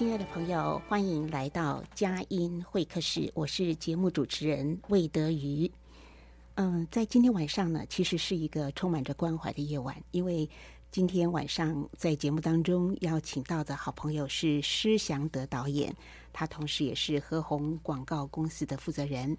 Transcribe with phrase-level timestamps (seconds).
[0.00, 5.70] 亲爱的朋友，欢迎来到佳音会客室，我是节目主持人魏德瑜。
[6.54, 10.48] 嗯，在今天晚上呢，其实是一个充满着关怀的夜晚，因为
[10.90, 15.94] 今天晚上在节目当中邀请到的好朋友是施祥德导演，
[16.32, 19.36] 他同时也是和宏广告公司的负责人。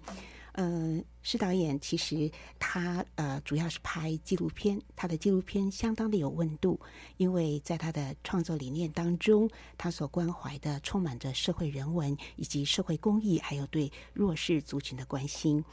[0.52, 6.78] 呃，施导演其实他呃主要是拍纪录片，他的纪录片相当的有温度，
[7.16, 15.64] 因为在他的创作理念当中，他所关怀的充满着社会人文以及社会公益，还有对弱势族群的关心。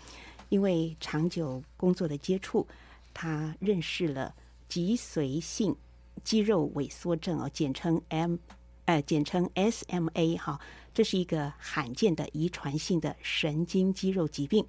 [0.47, 2.66] 因为长久工作的接触，
[3.14, 4.33] 他认识了
[4.67, 5.75] 脊髓性
[6.23, 8.38] 肌肉萎缩症哦，简称 M，
[8.86, 10.59] 呃，简称 SMA 哈。
[11.00, 14.67] 这是一个罕见的遗传性的神经肌肉疾病。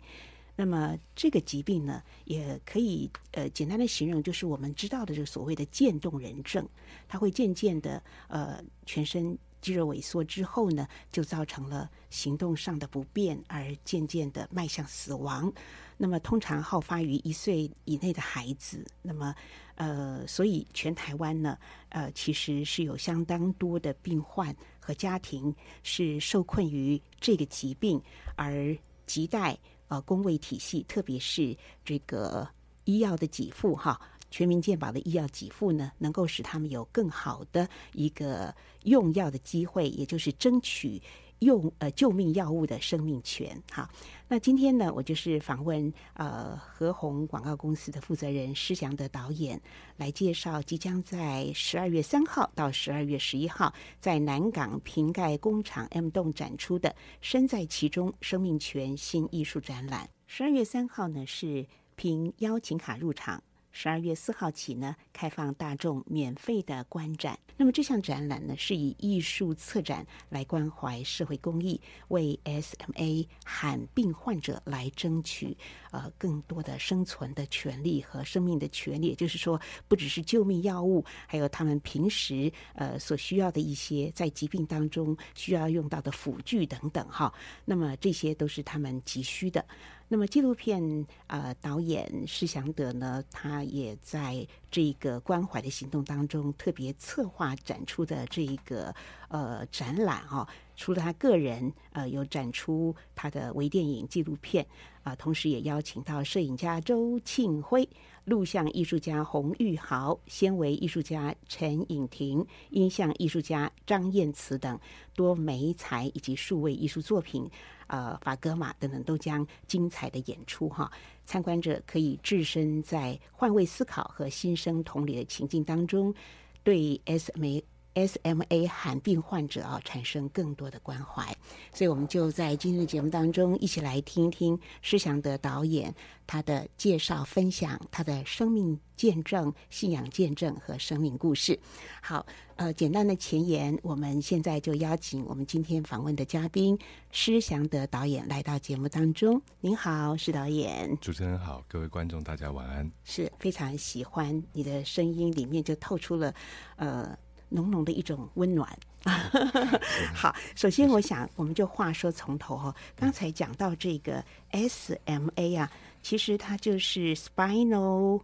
[0.55, 6.65] 那么这个疾病呢，也可以呃简单的形容，就是我们知道的这个所谓的渐冻人症。
[7.09, 15.53] 它会渐渐的呃全身肌肉萎缩之后呢，就造成了行动上的不便，而渐渐的迈向死亡。
[15.97, 18.87] 那么通常好发于一岁以内的孩子。
[19.03, 19.35] 那么
[19.75, 21.59] 呃，所以全台湾呢，
[21.89, 24.55] 呃，其实是有相当多的病患。
[24.95, 28.01] 家庭是受困于这个疾病，
[28.37, 29.59] 而亟待
[29.89, 32.49] 呃公卫体系，特别是这个
[32.85, 34.01] 医药的给付哈，
[34.31, 41.01] 全民健保的医药给付呢，能够使他们有更好的一个用药的机会，也就是争取。
[41.41, 43.89] 用呃救命药物的生命权，好，
[44.29, 49.61] 那今天呢，我就是访问呃和宏广告公司的负责人施祥德导演，
[49.97, 56.91] 来介绍即将在十二月三号到十二月十一号在南港瓶盖工厂 M 栋展出的
[57.21, 60.05] 《身在其中：生命权新艺术展览》。
[60.27, 63.43] 十二月三号呢是凭邀请卡入场。
[63.73, 67.39] 十二月四号起呢，开放大众免费的观展。
[67.57, 75.57] 那么这项展览呢，是以艺术策展来关怀社会公益，为 SMA 罕病患者来争取
[75.91, 79.09] 呃更多的生存的权利和生命的权利。
[79.09, 87.33] 也就是说，不只是救命药物，还有他们平时呃所需要的一些在疾病当中需要用到的辅具等等哈。
[87.67, 89.65] 那么这些都是他们急需的。
[90.13, 98.93] 那么纪录片呃导演施祥德呢，他也在这个关怀的行动当中特别策划展出的这一个
[99.29, 100.49] 呃展览哈、哦。
[100.75, 104.67] 除了他个人呃有展出他的微电影纪录片
[105.05, 107.89] 啊、同时也邀请到摄影家周庆辉、
[108.25, 114.79] 录像艺术家洪玉豪、纤维艺术家陈颖婷、音像艺术家张燕慈等
[115.15, 117.49] 多媒材以及数位艺术作品。
[117.91, 120.89] 呃，法格玛等等都将精彩的演出哈，
[121.27, 126.15] 参观者可以置身在换位思考和新生同理的情境当中，
[126.63, 127.61] 对 sm
[127.95, 131.37] SMA 罕病患者啊产生更多的关怀，
[131.73, 135.95] 所以我们就在今天的节目当中一起来听一听施祥德导演
[136.27, 141.59] 他的介绍分享，他的生命见证、信仰见证和生命故事。
[142.01, 142.25] 好，
[142.57, 146.79] 呃，简单的前言，我们现在就邀请我们今天访问的嘉宾
[147.11, 149.43] 施祥德导演来到节目当中。
[149.61, 150.97] 您好，施导演。
[151.01, 152.89] 主持人好，各位观众大家晚安。
[153.03, 156.33] 是非常喜欢你的声音，里面就透出了
[156.77, 157.19] 呃。
[157.51, 158.67] 浓浓的一种温暖。
[160.15, 162.75] 好，首先我想，我们就话说从头哈。
[162.97, 165.71] 刚才讲到这个 SMA 啊，
[166.03, 168.23] 其实它就是 Spinal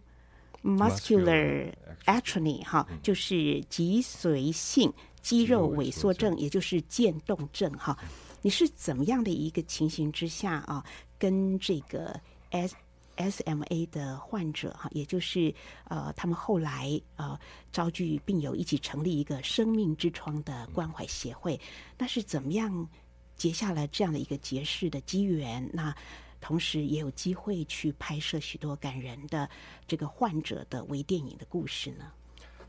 [0.63, 1.73] Muscular
[2.05, 4.91] Atrophy 哈，就是脊髓性
[5.21, 7.97] 肌肉萎缩症，也就是渐冻症哈。
[8.41, 10.85] 你是怎么样的一个情形之下啊，
[11.17, 12.19] 跟这个
[12.51, 12.75] S
[13.17, 15.53] SMA 的患者哈，也就是
[15.85, 17.37] 呃，他们后来呃，
[17.71, 21.59] 召集病友一起成立一个生命之窗的关怀协会，
[21.97, 22.87] 那是怎么样
[23.35, 25.69] 结下了这样的一个结识的机缘？
[25.73, 25.93] 那
[26.39, 29.49] 同时也有机会去拍摄许多感人的
[29.87, 32.11] 这个患者的微电影的故事呢？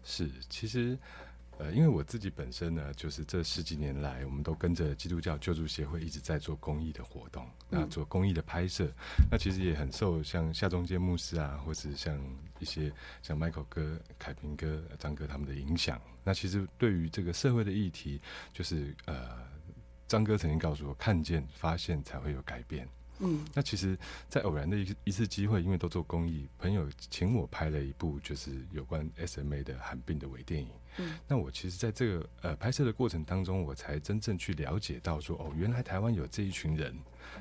[0.03, 0.99] 是，其实。
[1.59, 8.89] 呃，因为我自己本身呢，就是这十几年来，我们都跟着基督教救助协会一直在做公益的活动，那做公益的拍摄，
[9.31, 12.17] 那其实也很受像夏中间牧师啊，或是像
[12.61, 16.01] 一些像 Michael 哥、凯平哥、张哥他们的影响。
[16.23, 18.21] 那其实对于这个社会的议题，
[18.53, 19.29] 就是呃，
[20.07, 22.89] 张哥曾经告诉我，看见、发现才会有改变。
[23.21, 23.99] 嗯，那其实，
[24.29, 30.69] 在偶然的一一次机会，因为都做公益，朋友请我拍了一部就是有关 SMA 的罕病的微电影。
[30.99, 36.97] 嗯，那我其实在这个呃拍摄的过程当中，我才真正去了解到说，哦，原来台湾有这一群人，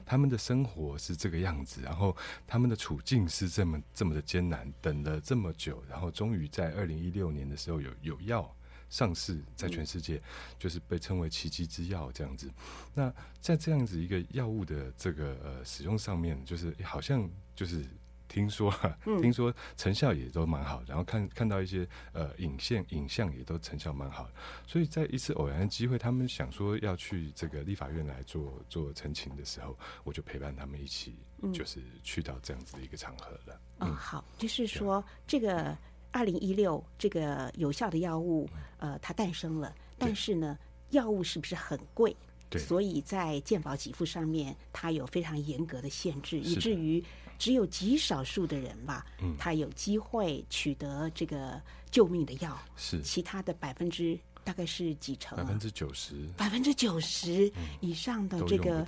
[0.06, 2.16] 他们的生活是这个样子，然后
[2.48, 8.52] 他们的处境是这么这么的艰难，等了这么久，然后终于在二零一六年的时候有有药。
[8.90, 10.22] 上市在全世界，
[10.58, 12.50] 就是被称为奇迹之药这样子。
[12.94, 17.86] 那在这样子一个药物的这个呃使用上面，就是好像就是
[18.28, 18.74] 听说，
[19.22, 24.30] 听说成效也都蛮好，然后看看到一些呃影像影像也都成效蛮好。
[24.66, 31.20] 所以在一次偶然的机会，他们想说要去这个立法院来做做陈情的时候，我就陪伴他们一起，
[31.54, 33.62] 就是去到这样子的一个场合了。
[33.80, 35.78] 嗯，好，就是说这个。
[36.18, 38.50] 二零一六，这个有效的药物，
[38.80, 39.72] 呃，它诞生了。
[40.00, 40.58] 但是呢，
[40.90, 42.16] 药物是不是很贵？
[42.50, 42.60] 对。
[42.60, 47.04] 所以在健保给付上面，它有非常严格的限制，以至于
[47.38, 51.62] 只有极少数的人吧，嗯，他有机会取得这个
[51.92, 52.58] 救命的药。
[52.76, 53.00] 是。
[53.04, 55.38] 其他的百分之大概是几成？
[55.38, 56.28] 百分之九十。
[56.36, 58.84] 百分之九十以上的这个。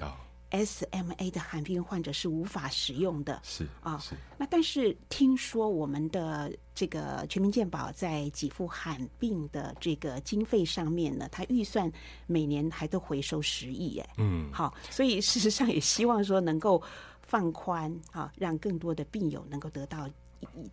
[0.52, 11.92] SMA 的罕病患者是无法使用的，是啊，是那但是听说我们的这个全民健保在给付罕病的这个经费上面呢，它预算
[12.26, 16.82] 每年还都回收十亿，哎，嗯，好，所以事实上也希望说能够
[17.22, 20.10] 放宽啊，让更多的病友能够得到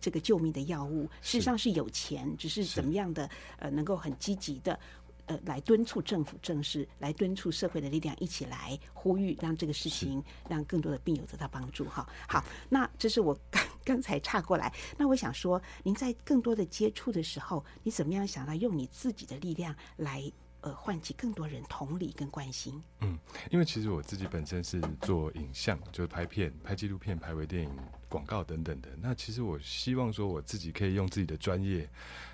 [0.01, 1.03] 这个救命的药物。
[1.21, 4.79] 事实上是有钱，只是怎么样的呃，能够很积极的。
[5.27, 11.85] 呃，来敦促政府正视，来敦促社会的力量一起来呼吁，让这个事情让更多的病友得到帮助。
[11.85, 14.73] 哈，好，那这是我 刚刚才岔过来。
[14.97, 20.31] 那我想说，您在更多的接触的时候，你怎么样想到用你自己的力量来？
[20.61, 22.81] 呃，唤起更多人同理跟关心。
[23.01, 23.15] 嗯，
[23.51, 27.69] 因为其实我自己本身是做影像，就是拍片、拍纪录片、拍微电影、
[28.09, 28.89] 广告等等的。
[28.99, 31.87] 那其实我希望说，我自己可以用自己的专业，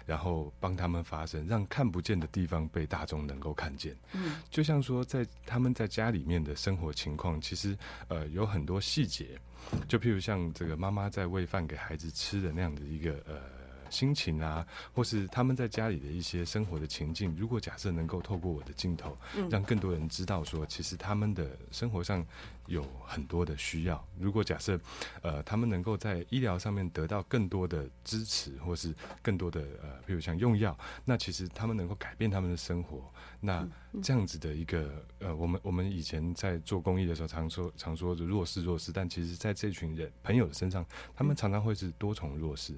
[0.05, 3.95] 然后帮他们发声，让看不见的地方被大众能够看见。
[4.13, 7.77] 嗯，就像说，在他们在家里面的生活情况，其实
[8.07, 9.39] 呃有很多细节，
[9.87, 13.62] 就譬如像这个妈妈在喂饭给孩子吃的那样的一个呃。
[13.93, 19.15] 心情啊，或是他们在家里的一些生活的情境，如果假设能够透过我的镜头，
[19.51, 22.25] 让更多人知道说，其实他们的生活上
[22.65, 24.03] 有很多的需要。
[24.19, 24.79] 如果假设，
[25.21, 30.75] 呃，他们能够在医疗上面得到更多的支持，或是更多的呃，比如像用药，
[31.05, 33.03] 那其实他们能够改变他们的生活。
[33.39, 33.67] 那
[34.01, 40.83] 这样子的一个呃，我们我们以前在做公益的时候，常说常说的弱势弱势，但其实在这群人朋友的身上，
[41.13, 42.73] 他们常常会是多重弱势。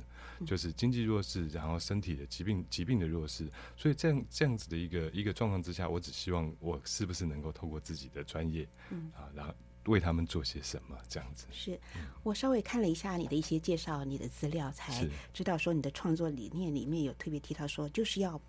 [0.46, 9.54] 就是经济弱势，然后身体的疾病疾病的弱势，所以这样这样子的一个一个状况之下，我只希望我是不是能够透过自己的专业，嗯啊，然后
[9.86, 11.46] 为他们做些什么这样子。
[11.52, 11.80] 是
[12.24, 18.42] 我稍微看了一下你的一些介绍，你的资料才知道说你的创作理念里面有特别提到说，就是要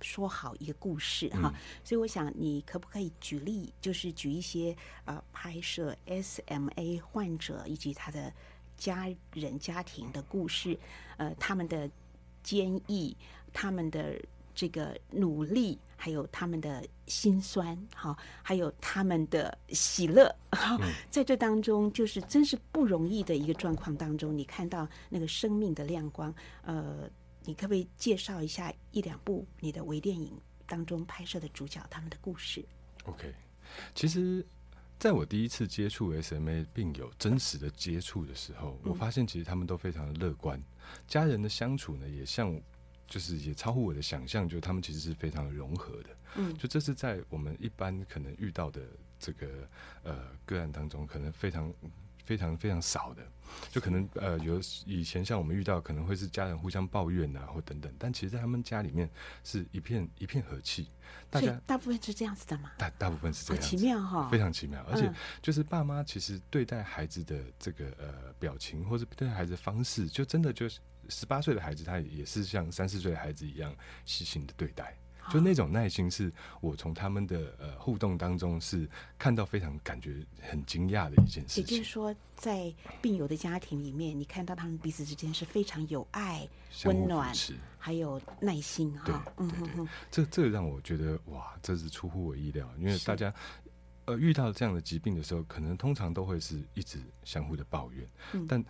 [0.00, 1.52] 说好一个故事哈。
[1.54, 8.32] 嗯、所以我想你可不可以举例，就是举一些呃拍摄 SMA 患者以及他的。
[8.74, 10.76] 家人家庭的故事，
[11.22, 11.88] 呃，他们的
[12.42, 13.16] 坚毅，
[13.52, 14.20] 他们的
[14.52, 20.76] 这个努力，还有他们的辛酸，哈，还有他们的喜乐，哈，
[21.10, 27.08] 在这当中，就是真是不容易的一个状况当中，你看到那个生命的亮光，呃，
[27.44, 30.36] 你可不可以介绍一下一两部你的微电影
[30.66, 32.64] 当中拍摄的主角他们的故事
[33.04, 33.32] ？OK，
[33.94, 34.44] 其实。
[34.98, 40.62] 在我第一次接触 SMA 病友真实的接触的时候，我发现其实他们都非常的乐观，
[41.06, 42.60] 家人的相处呢也像，
[43.06, 46.10] 就是也超乎我的想象，就他们其实是非常的融合的。
[46.36, 48.82] 嗯，就这是在我们一般可能遇到的
[49.18, 49.68] 这个
[50.02, 51.72] 呃个案当中，可能非常。
[52.32, 53.22] 非常非常少的。
[53.70, 57.94] 就可能呃，有以前像我们遇到，可能会是家人互相抱怨啊，或等等。
[57.98, 59.08] 但其实，在他们家里面
[59.44, 60.88] 是一片一片和气，
[61.28, 62.70] 大家大部分是这样子的嘛？
[62.78, 64.82] 大大部分是这样子，奇妙哈，非常奇妙。
[64.90, 65.12] 而且，
[65.42, 74.96] 就是爸妈其实对待孩子的这个呃表情，或是对待孩子的方式，就真的就是十八岁的孩子，他也是像三四岁的孩子一样细心的对待。
[75.30, 78.88] 就那种耐心，是我从他们的呃互动当中是
[79.18, 81.62] 看到非常感觉很惊讶的一件事情。
[81.62, 86.48] 也就是说，在病友的家庭里面，你看到他们彼此之间是非常有爱、
[86.84, 87.32] 温暖，
[87.78, 89.24] 还有耐心哈。
[89.36, 92.68] 对对对，这这让我觉得哇，这是出乎我意料。
[92.78, 93.32] 因为大家
[94.06, 98.64] 呃遇到这样的疾病的时候，可能通常都会是一直相互的抱怨，嗯、但。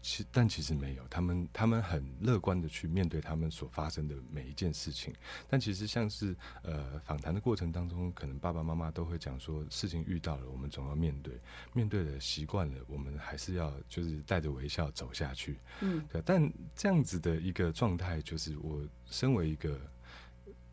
[0.00, 5.12] 其但其实没有，他们他们很乐观的去面对他们所发生的每一件事情。
[5.48, 11.40] 但其实像是呃访谈的过程当中，可能爸爸妈妈都会讲说，事情遇到了，我们总要面对，
[11.72, 15.58] 面对了习惯了，我们还是要就是带着微笑走下去。
[15.80, 16.22] 嗯，对。
[16.24, 19.80] 但这样子的一个状态，就是我身为一个。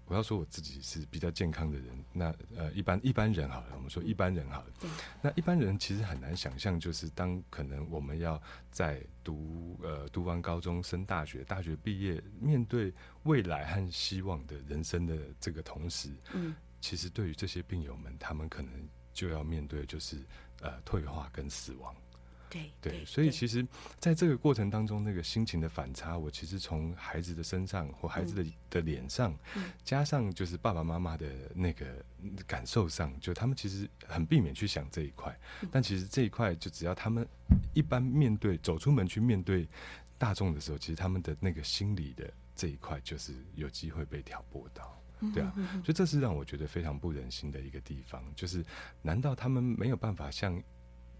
[0.07, 4.67] 我要说我自己是比较健康的人，那呃一般一般人好了，我们说一般人好了，
[5.21, 12.93] 那一般人其实很难想象，就是当可能我们要在读呃读完高中升大学，大学毕业，面对
[13.23, 20.23] 未来和希望的人生的这个同时，嗯，其实对于这些病友们，他们可能就要面对就是
[20.61, 21.95] 呃退化跟死亡。
[22.81, 23.65] 对对，所以其实，
[23.99, 29.37] 在这个过程当中，那个心情的反差，我其实从孩子的身上或孩子的的脸上，
[29.83, 31.85] 加上就是爸爸妈妈的那个
[32.47, 35.37] 感受上，就他们其实很避免去想这一块，
[35.69, 37.27] 但其实这一块，就只要他们
[37.73, 39.67] 一般面对走出门去面对
[40.17, 44.97] 大众的时候，其实他们的那个心理的这一块，就是有机会被挑拨到，
[45.33, 48.63] 对啊，所以这是让我觉得非常不忍心的一个地方，就是
[49.01, 50.61] 难道他们没有办法像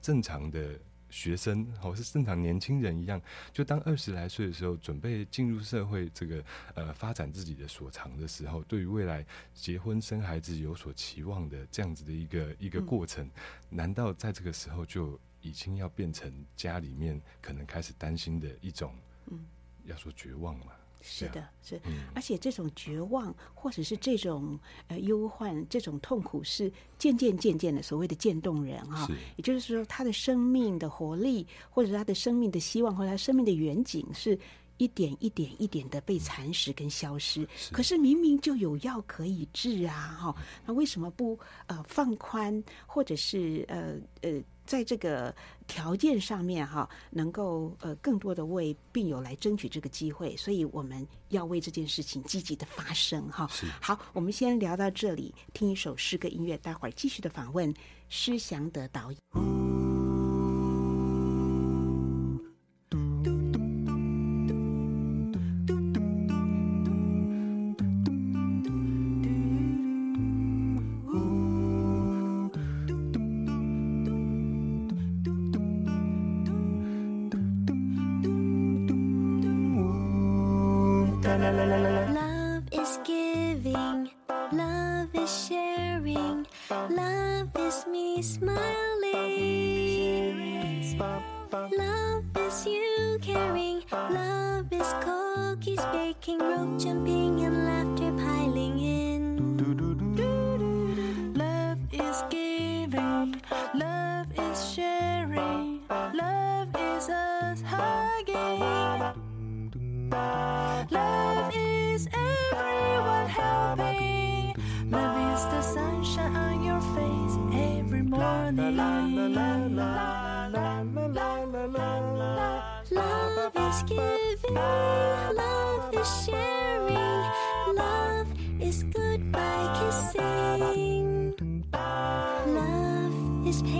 [0.02, 0.80] 正常的？
[1.16, 3.22] 学生好是正常年轻人一样，
[3.54, 6.44] 就当二十来岁的时候，准备进入社会，这个
[6.74, 13.32] 呃发展自己的所长的时候，对于未来结婚生孩子有所期望的这样子的一个一个过程，嗯、
[13.70, 18.94] 难道在这个时候就已经要变成家里面可能开始担心的一种，
[19.28, 19.40] 嗯，
[19.86, 20.74] 要说绝望吗？
[21.08, 21.80] 是的，是，
[22.16, 29.06] 而且这种绝望，或者是这种呃忧患，这种痛苦，是渐渐渐渐的所谓的渐冻人哈。
[29.06, 34.38] 是也就是说，他的生命的活力，或者他的生命的希望，或者他生命的远景，是
[34.78, 37.48] 一点一点一点的被蚕食跟消失。
[37.56, 40.36] 是可是明明就有药可以治啊，哈，
[40.66, 44.44] 那为什么不呃放宽，或者是呃呃？
[44.66, 45.34] 在这个
[45.68, 53.48] 条件上面哈，能够呃更多的为病友来争取这个机会，所以我们要为这件事情积极的发声哈。
[53.52, 57.74] 是好，我们先聊到这里，听一首诗歌音乐，待会儿继续的访问
[58.10, 59.85] 施祥德导演。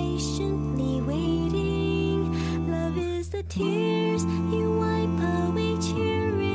[0.06, 2.20] patiently waiting.
[2.70, 6.46] Love is the tears you wipe away cheering.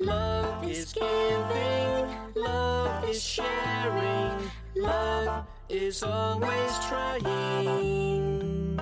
[0.00, 4.32] Love is giving, love is sharing,
[4.76, 8.76] love is always trying.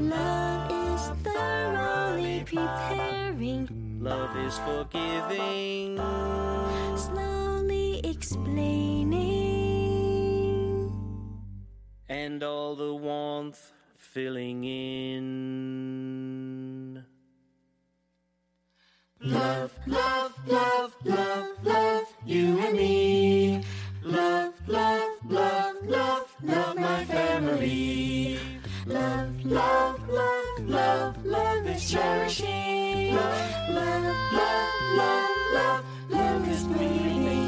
[0.00, 3.68] Love is thoroughly preparing.
[4.00, 5.96] Love is forgiving.
[6.96, 8.91] Slowly explain.
[12.42, 15.22] all the warmth filling in.
[19.20, 23.62] Love, love, love, love, love you and me.
[24.02, 28.38] Love, love, love, love, love my family.
[28.86, 33.14] Love, love, love, love, love is cherishing.
[33.14, 37.41] Love, love, love, love, love, love is believing.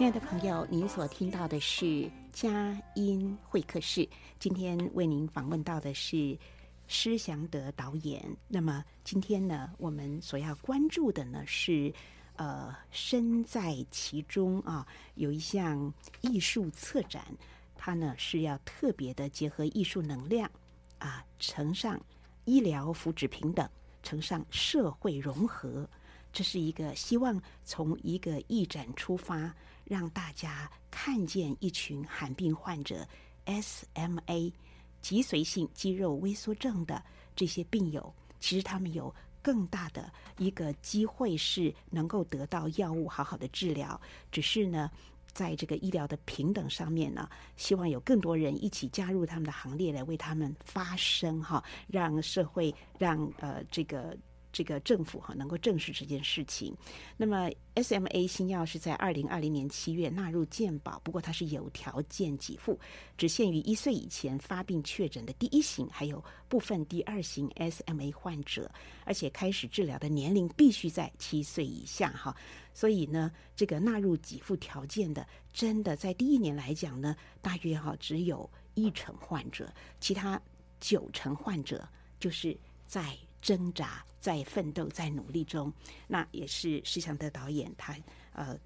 [0.00, 4.08] 亲爱的朋友，您所听到的是佳音会客室。
[4.38, 6.38] 今天为您访问到的是
[6.86, 8.24] 施祥德导演。
[8.48, 11.92] 那么今天呢，我们所要关注的呢是，
[12.36, 15.92] 呃，身在其中啊，有一项
[16.22, 17.22] 艺术策展，
[17.76, 20.50] 它呢是要特别的结合艺术能量
[20.98, 22.00] 啊，呈上
[22.46, 23.68] 医疗福祉平等，
[24.02, 25.86] 呈上社会融合。
[26.32, 29.54] 这是一个希望从一个艺展出发。
[29.90, 33.04] 让大家看见一群罕病患者
[33.44, 34.52] SMA
[35.02, 37.02] 脊髓性肌肉萎缩症的
[37.34, 44.00] 这些病友，其实他们有更大的一个机会是能够得到药物好好的治疗。
[44.30, 44.88] 只是呢，
[45.32, 54.16] 在这个医疗的平等上面呢，希望有更多人一起加入他们的行列来为他们发声哈，让社会让呃这个。
[54.52, 56.76] 这个政府哈能够正视这件事情。
[57.16, 62.78] 那么，SMA 新药是在二零二零年七月纳入健保，不过它是有条件给付，
[63.16, 68.70] 只限于一岁以前发病确诊的第一型，还有部分第二型 SMA 患者，
[69.04, 72.34] 而且开始治疗的年龄必须在七岁以下哈。
[72.74, 80.40] 所以呢，这个纳入给付条件的，真的在第一年来讲呢，大约哈只有一成患者，其他
[80.80, 81.88] 九成患者
[82.18, 83.16] 就是在。
[83.40, 85.72] 挣扎，在奋斗，在努力中，
[86.06, 87.96] 那也是施祥德导演他
[88.32, 88.56] 呃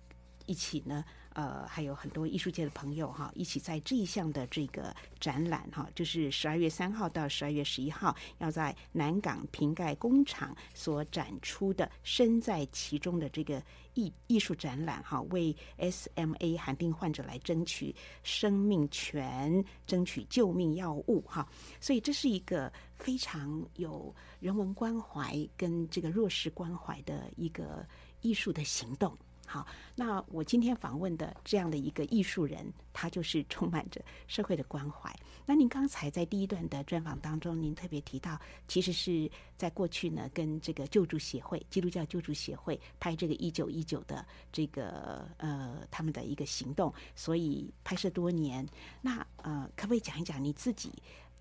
[0.47, 1.05] 一起呢。
[1.35, 13.61] 呃，还有很多艺术界的朋友哈，一起在这一项的这个展览哈，就是十二月三号到十二月十一号，要在南港瓶盖工厂所展出的身在其中的这个
[13.95, 21.49] 艺艺术展览哈，为 SMA 罕病患者来争取生命权，争取救命药物哈，
[21.81, 27.87] 所以这是一个非常有人文关怀跟这个弱势关怀的一个
[28.21, 29.17] 艺术的行动。
[29.47, 35.15] 好，那我今天访问的这样的一个艺术人，他就是充满着社会的关怀。
[35.47, 48.67] 那您刚才在第一段的专访当中，您特别提到，其实是在过去呢，跟这个救助协会、基督教救助协会拍这个一九一九的这个呃他们的一个行动，所以拍摄多年。
[49.03, 50.91] 那呃，可不可以讲一讲你自己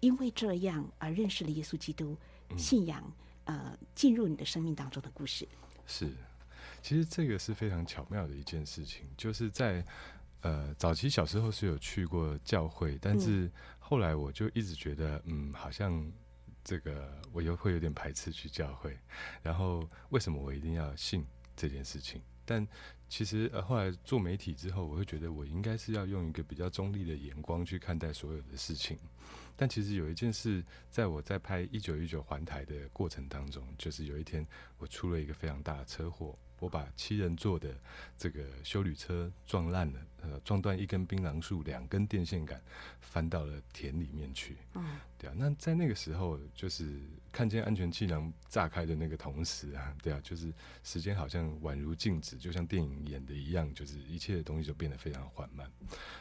[0.01, 2.17] 因为这样而认识了耶稣基督
[2.57, 3.09] 信仰，
[3.45, 5.47] 呃，进入你的生命当中的故事？
[5.87, 6.13] 是。
[6.83, 9.83] 其实这个是非常巧妙的一件事情，就是在
[10.41, 16.11] 呃早期小时候是有去过教会，但是后来我就一直觉得，嗯，好像
[16.61, 18.97] 这个我又会有点排斥去教会，
[19.41, 22.21] 然后为什么我一定要信这件事情？
[22.45, 22.67] 但
[23.07, 28.99] 其实呃后来做媒体之后，我会觉得我应该是要用一个比较中立的眼光去看待所有的事情。
[29.55, 34.45] 但其实有一件事，在我在拍《一九一九环台》的过程当中，就是有一天
[34.77, 36.37] 我出了一个非常大的车祸。
[36.63, 37.77] 我把七人座的
[38.17, 42.61] 这个修旅车撞烂了，呃，撞断一根槟榔树，两根电线杆，
[43.01, 44.55] 翻到了田里面去。
[44.75, 45.33] 嗯，对啊。
[45.37, 47.01] 那在那个时候，就是
[47.33, 50.53] 看见安全气囊炸开的那个同时啊，对啊，就是
[50.85, 55.69] 时间好像宛如静止，就像电影演的一样，就是一切的东西就变得非常缓慢。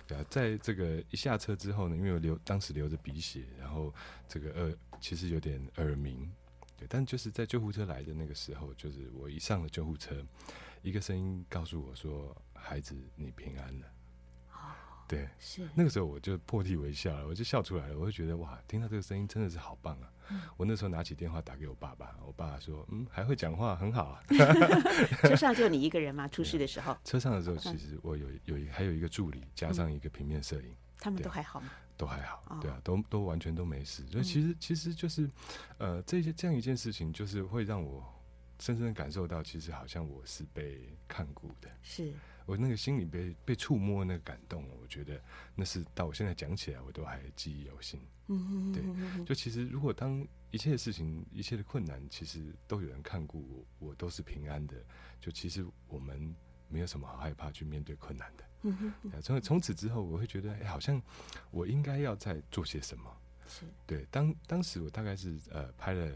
[0.08, 3.94] 对啊，在这个一下车之后呢，因为我流当时流着鼻血，然后
[4.26, 6.28] 这个耳其实有点耳鸣。
[6.88, 10.24] 但就是在救护车来的那个时候，就是我一上了救护车，
[10.82, 13.86] 一个声音告诉我说：“孩子，你平安了。”
[14.52, 14.74] 哦，
[15.08, 17.98] 对，是那个时候我就破涕为笑了，我就笑出来了。
[17.98, 20.08] 我就觉得哇，听到这个声音真的是好棒啊！
[20.30, 24.22] 嗯、我那时候拿起电话打给我爸爸，我爸爸说：“嗯，还会讲话，很好啊。
[25.22, 26.28] ”车上就你一个人吗？
[26.28, 26.96] 出事的时候？
[27.04, 31.68] 车上的时候，其实我有有一还有一个助理，加上一个平面摄影、嗯，他们都还好吗？
[31.96, 34.06] 都还好，对啊，都都完全都没事。
[34.06, 35.28] 所以其实其实就是，
[35.78, 38.02] 呃，这些这样一件事情，就是会让我
[38.60, 41.68] 深深的感受到，其实好像我是被看顾的。
[41.82, 42.12] 是
[42.46, 45.20] 我那个心里被被触摸那个感动，我觉得
[45.54, 48.00] 那是到我现在讲起来，我都还记忆犹新。
[48.28, 49.24] 嗯，对。
[49.24, 54.76] 就其实如果当一切的事情、一切的困难，其实都有人看顾我，我都是平安的。
[55.20, 56.34] 就其实我们
[56.68, 58.44] 没有什么好害怕去面对困难的。
[58.62, 61.00] 嗯哼，从从此之后，我会觉得，哎，好像
[61.50, 63.10] 我应该要再做些什么。
[63.48, 66.10] 是，对，当当时我大概是呃拍了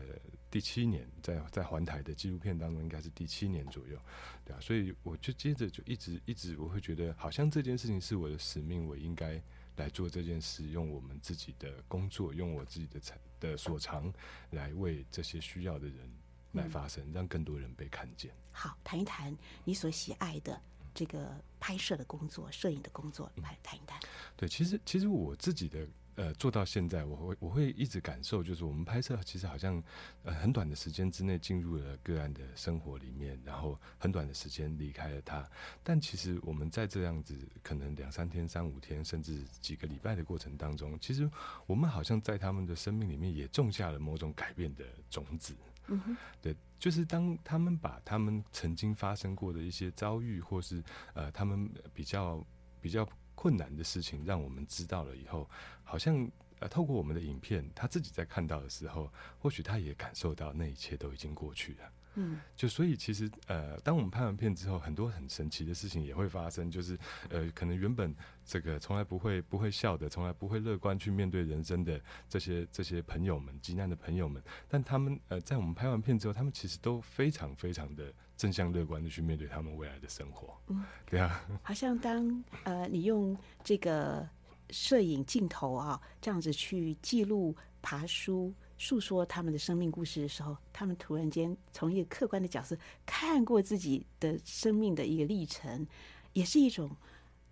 [0.50, 3.98] 第七年，在在环台的纪录片当中，应该是第七年左右，
[4.44, 9.42] 对啊，所以我就接着就一直一直，我会觉得，好像这件事情是我的使命，我应该
[9.76, 14.11] 来做这件事，用我们自己的工作，用我自己的才的所长，
[14.50, 16.11] 来为这些需要的人
[16.52, 18.30] 来发声，嗯，让更多人被看见。
[18.50, 20.59] 好，谈一谈你所喜爱的。
[20.96, 24.00] 这个拍摄的工作，摄影的工作，来谈一谈。
[24.35, 29.82] 对，其实其实我自己的呃做到现在，我会我会一直感受，就是我们拍摄其实好像
[30.22, 35.46] 呃很短的时间之内进入了个案的生活里面，然后很短的时间离开了他。
[35.82, 41.30] 但其实我们在这样子可能两三天、三五天，甚至几个礼拜的过程当中，其实
[41.66, 45.54] 我们好像在他们的生命里面也种下了某种改变的种子。
[45.88, 50.83] 嗯哼，对，就是当他们把他们曾经发生过的一些遭遇，或是
[51.14, 52.44] 呃他们比较
[52.81, 55.49] 比较困难的事情，让我们知道了以后，
[55.85, 61.92] 好像呃透过我们的影片，他自己在看到的时候，或许他也感受到那一切都已经过去了。
[62.16, 66.98] 嗯，就所以其实呃，当我们拍完片之后，很多很神奇的事情也会发生，就是
[67.29, 80.59] 呃，可能原本这个从来不会不会笑的，从来不会乐观去面对人生的这些这些朋友们，急难的朋友们，但他们呃，在我们拍完片之后，他们其实都非常非常的正向乐观的去面对他们未来的生活。
[80.68, 84.26] 嗯，对啊，好像当呃，你用这个
[84.70, 88.55] 摄影镜头啊，这样子去记录爬梳。
[88.79, 95.87] 诉说他们的生命故事的时候，他们突然间从一个客观的角色看过自己的生命的一个历程，
[96.33, 96.91] 也是一种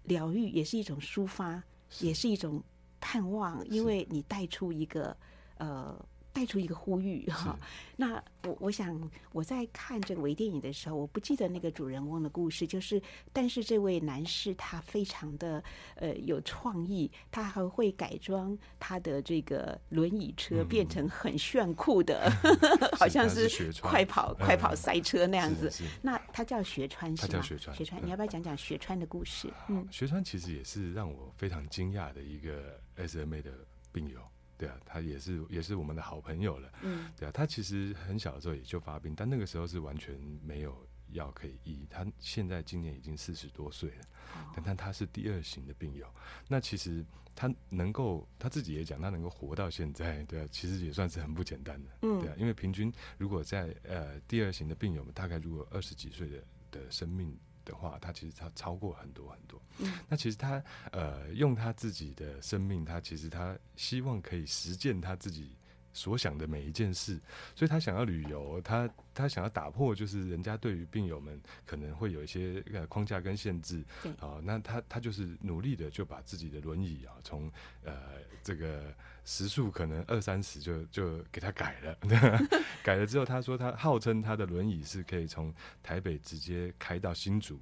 [0.04, 1.62] 疗愈，也是一种抒发，
[2.00, 2.62] 也是一种
[3.00, 5.16] 盼望，因为你带出一个
[5.58, 5.94] 呃。
[6.34, 7.56] 带出一个呼吁哈，
[7.96, 13.00] 那我我想我在看这个微电影的时候，我不记得那个主人翁的故事，就是
[13.32, 15.62] 但是这位男士他非常的
[15.94, 23.48] 呃有创意，他还会改装他的这个轮椅车变成很炫酷的， 嗯、好像是
[23.80, 25.72] 快跑快跑赛车那样子。
[26.02, 27.28] 那他叫学川是吗？
[27.30, 27.76] 他叫学川。
[27.76, 29.48] 学川，你要不要讲讲学川的故事？
[29.68, 33.52] 嗯，学川其实也是让我非常惊讶的一个 SMA 的
[33.92, 34.18] 病友。
[34.56, 36.72] 对啊，他也是也是我们的好朋友了。
[36.82, 41.86] 嗯，对啊，他其实很小的时候也就发病，但那个时候是完全没有药可以医。
[41.90, 46.06] 他现在今年已经四十多岁了，哦、但但他是第二型的病友。
[46.48, 51.90] 那其实他能够他自己也讲，他能够活到现在，对啊，其实也算是很不简单的。
[52.02, 57.36] 嗯，对啊，因为平均如果在呃第二型的病友们，大概如果二十几岁的的生命。
[57.64, 59.60] 的话，他其实他超过很多很多。
[59.78, 65.56] 嗯，那其实他呃，用他自己的生命，他其实他希望可以实践他自己
[65.92, 67.20] 所想的每一件事，
[67.54, 73.84] 所以他想要旅游，他他想要打破就是人家对于病友们可能会有一些呃框架跟限制。
[74.02, 77.50] 对，啊，那他他就是努力的就把自己的轮椅啊，从
[77.82, 77.94] 呃
[78.42, 78.94] 这个。
[79.24, 81.98] 时速可能二三十就就给他改了，
[82.82, 87.58] 改了之后他说他号称他的轮椅是可以从台北直接开到新竹。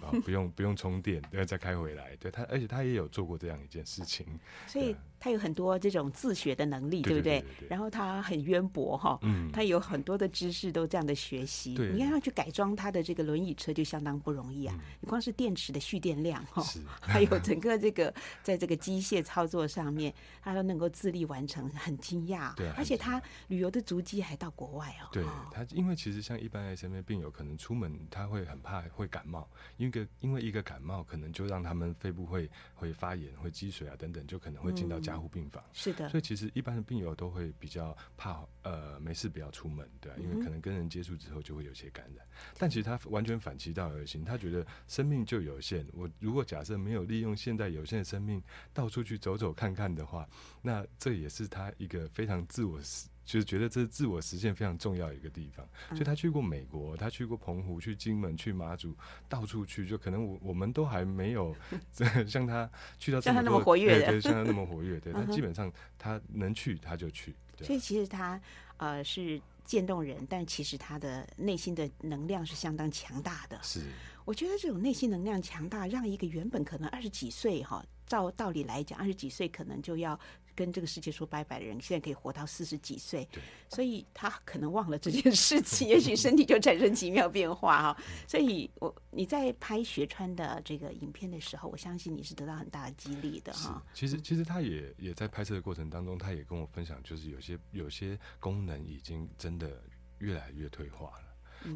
[0.00, 2.16] 啊，不用不用充电，然后再开回来。
[2.16, 4.26] 对他，而且他也有做过这样一件事情，
[4.66, 7.44] 所以他有很多这种自学的能力，对不对？
[7.68, 11.74] 然后他很渊博哈，嗯，他有很多的知识都这样的学习。
[11.74, 14.78] 对，你看要去改装他的这个轮椅车就相当不容易啊！
[15.00, 16.62] 你光是电池的蓄电量哈，
[17.00, 22.54] 还有整个这个在这个机械操作上面，他都能够自力完成，很惊讶。
[22.54, 25.08] 对，而且他旅游的足迹还到国外哦。
[25.12, 29.48] 对他，因为其实像一般 SMA 病友，可能出门他会很怕会感冒。
[29.76, 35.62] 因为因为一个感冒，可能就让他们肺部会会发炎、会积水啊等等，就可能会进到加护病房。
[35.62, 42.24] 嗯、是的，所以其实一般的病友都会比较怕，呃，没事不要出门，对啊，因为可能跟人接触之后就会有些感染。
[42.26, 45.86] 嗯、但其实他完全反其道而行，他觉得生命就有限。
[45.92, 50.28] 我如果假设没有利用现在有限的生命到处去走走看看的话，
[50.62, 52.80] 那这也是他一个非常自我。
[53.26, 58.96] 就是觉得这是自我实现非常重要的一个地方，所以他去过美国，他去过澎湖，去金门，去马祖，
[59.28, 61.54] 到处去，就可能我我们都还没有
[62.28, 67.34] 像他去到像他那么活跃的，对，像他那么活跃，对， 他基本上他能去他就去。
[67.60, 68.40] 所以其实他
[68.76, 73.58] 呃是渐冻人，但其实他的内心的能量是相当强大的。
[73.60, 73.80] 是，
[74.24, 80.16] 我觉得这种内心能量强大，让一个原本可能二十几岁哈，照道理来讲，二十几岁可能就要。
[80.56, 83.28] 跟这个世界说拜拜的人，现在可以活到四十几岁，
[83.68, 88.02] 所以他可能忘了这件事情，也许身体就产生奇妙变化哈。
[88.26, 93.84] 所以我你在拍学川的这个影片的时候，我相信你是得到很大的激励的哈。
[93.92, 99.82] 其实其实他也也在拍摄的过程当中，他也跟我分享，就是有些有些功能已经真的
[100.18, 101.25] 越来越退化了。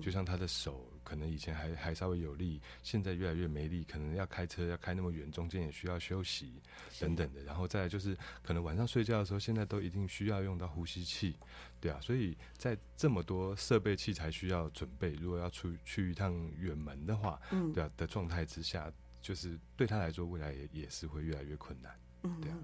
[0.02, 6.60] 就像他的手，可能以前还还稍微有力，现在越来越没力，可能要开车要开那么远，中间也需要休息
[6.98, 7.42] 等等的。
[7.42, 11.36] 然后再来就是，可能晚上睡觉的时候，现在都一定需要用到呼吸器，
[11.80, 11.98] 对啊。
[12.00, 21.98] 所以在这么多设备器材需要准备，如果要出去一趟远门的话，嗯，对啊的状态之下，就是对他来说，未来也也是会越来越困难，
[22.40, 22.58] 对啊。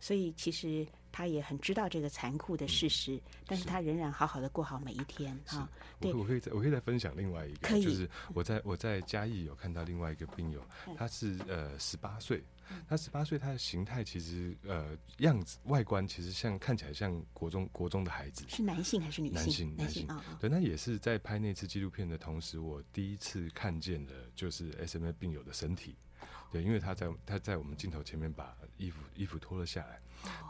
[0.00, 5.70] 所以其实他也很知道这个残酷的事实，嗯、但是他仍然好好的过好每一天啊。
[6.00, 10.60] 对，我可以再我可以再分享另外一个，就是我在我在嘉义有看到另外一个病友，
[10.96, 12.42] 他是呃十八岁。
[12.88, 19.34] 他十八岁，他的形态其实呃样子外观其实像看起来像国中国中的孩子，是男性还是女性？
[19.36, 25.94] 男性男性啊，对，那也是在拍那次纪录片的同时，我第一次看见了就是 SMA 病友的身体，
[26.50, 30.00] 对，因为他在他在我们镜头前面把衣服衣服脱了下来，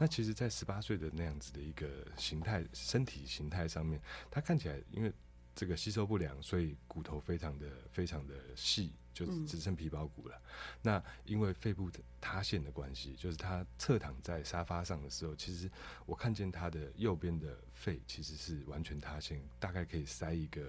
[0.01, 5.13] 那其实，在十八岁的那样子的一个形态身体形态上面，他看起来因为
[5.55, 8.93] 这个吸收不良，所以骨头非常的非常的细。
[9.15, 10.37] 就只剩皮包骨了。
[10.37, 10.43] 嗯、
[10.83, 11.89] 那因为肺部
[12.21, 15.71] 塌陷的关系，就是他侧躺在沙发上的时候，其实
[16.05, 20.69] 我看见他的右边的肺其实是完全塌陷，大概可以塞一个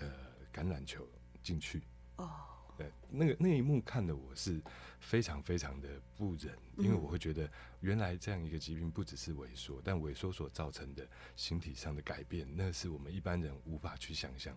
[0.00, 0.12] 呃
[0.52, 1.08] 橄榄球
[1.42, 1.84] 进去。
[2.16, 2.55] 哦。
[2.76, 4.60] 对，那个那一幕看的我是
[5.00, 14.54] 非常非常的不忍，因为我会觉得原来这样一个疾病不只是萎缩，但萎缩所造成的形体上的改变，那是我们一般人无法去想象。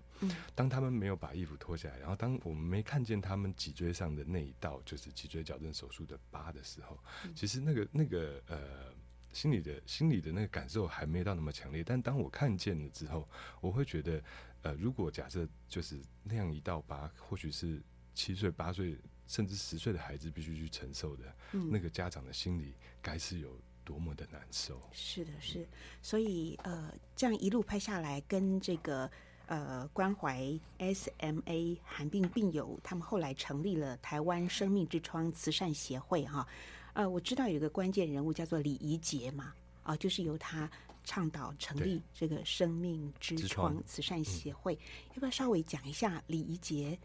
[0.54, 7.00] 当他们没有把衣服脱下来，然后当我们没看见他们脊椎上的那一道就是脊椎矫正手术的疤的时候，
[7.34, 8.94] 其实那个那个呃
[9.32, 11.82] 心里的心里的那个感受还没到那么强烈。
[11.86, 13.30] 但当我看见了之后，
[13.62, 14.22] 我会觉得，
[14.64, 17.82] 呃，如果假设就是那样一道疤，或许是。
[18.20, 24.78] 七岁、八岁甚至十岁的孩子必须去承受的，嗯、那个家长的心里该是有多么的难受。
[24.92, 25.66] 是的，是。
[26.02, 29.10] 所以呃，这样一路拍下来，跟这个
[29.46, 30.38] 呃关怀
[30.80, 36.46] SMA 罕病病友，他们后来成立了台湾生命之窗慈善协会哈。
[36.92, 39.54] 呃，我知道有一个关键人物叫做李怡杰嘛，
[39.84, 40.70] 啊、呃，就是由他
[41.06, 44.74] 倡导成立这个生命之窗慈善协会。
[44.74, 44.80] 嗯、
[45.14, 47.00] 要不要稍微讲一下李怡洁？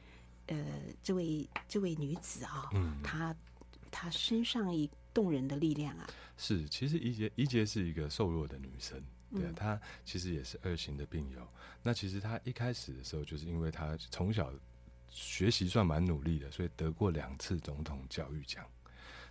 [0.47, 0.57] 呃，
[1.03, 3.35] 这位这位女子啊，嗯，她
[3.91, 11.47] 她身上一动人的力量啊，是，其实怡杰怡杰是一个瘦弱的女生，对啊，嗯、她其实也是二型的病友。
[11.83, 14.53] 那其实她一开始的时候，就是因为她从小
[15.09, 18.67] 学习算蛮努力的，所以得过两次总统教育奖。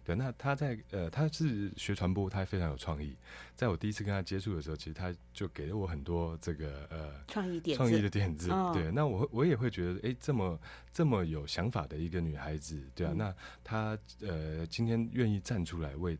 [0.03, 3.15] 对，那他在呃，他是学传播，他非常有创意。
[3.55, 8.51] 在我第一次跟他接触的时候，其实他就给了我很多这个呃创意点创意的点子。
[8.51, 10.59] 哦、对，那我我也会觉得，哎，这么
[10.91, 16.17] 这么有想法的一个女孩子，对啊，嗯、那她呃今天愿意站出来为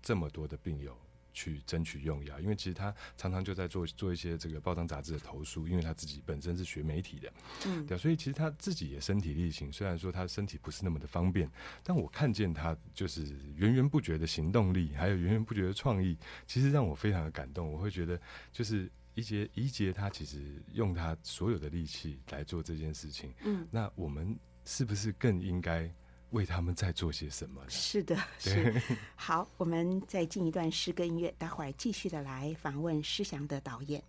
[0.00, 0.96] 这么多的病友。
[1.36, 7.30] 去争取用药，因为其实他常常就在做做一些这个报章杂志的投诉，因为他自己本身是学媒体的，
[7.66, 9.70] 嗯，对，所以其实他自己也身体力行。
[9.70, 11.48] 虽然说他身体不是那么的方便，
[11.84, 13.22] 但我看见他就是
[13.54, 17.70] 源源不绝的行动力，还有源源不绝的创意，其实让我非常的感动。
[17.70, 18.18] 我会觉得，
[18.50, 25.92] 就是怡洁怡洁他其实用他所有的力气来做这件事情，嗯，那我们是不是更应该？
[26.36, 27.62] 为他们在做些什么？
[27.68, 28.80] 是的，是。
[29.14, 34.02] 好，我们再进一段诗歌音乐，待会儿继续的来访问诗祥的导演。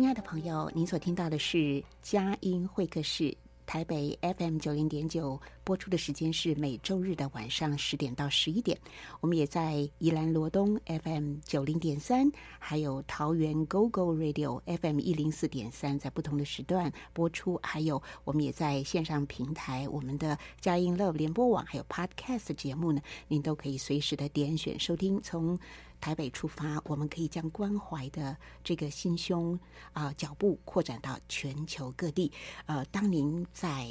[0.00, 3.36] 亲爱的朋友，您所听到的是佳音会客室。
[3.66, 8.76] 台北 FM 九零点九播出的时间是每周日的晚上十点到十一点。
[9.20, 17.60] 我们也在宜兰罗东 FM 九零点三，还有桃园 GO GO Radio FM 一零四点三，在不同的时段播出。
[17.62, 25.20] 还有我们也在线上平台，我们的佳音 Love 联播网，还有 Podcast 节目呢，您都可以随时的点选收听。
[25.20, 25.56] 从
[26.00, 29.58] 台北出发，我们可以将关怀的这个心胸
[29.92, 32.32] 啊、脚步扩展到全球各地。
[32.66, 33.86] 呃，当您在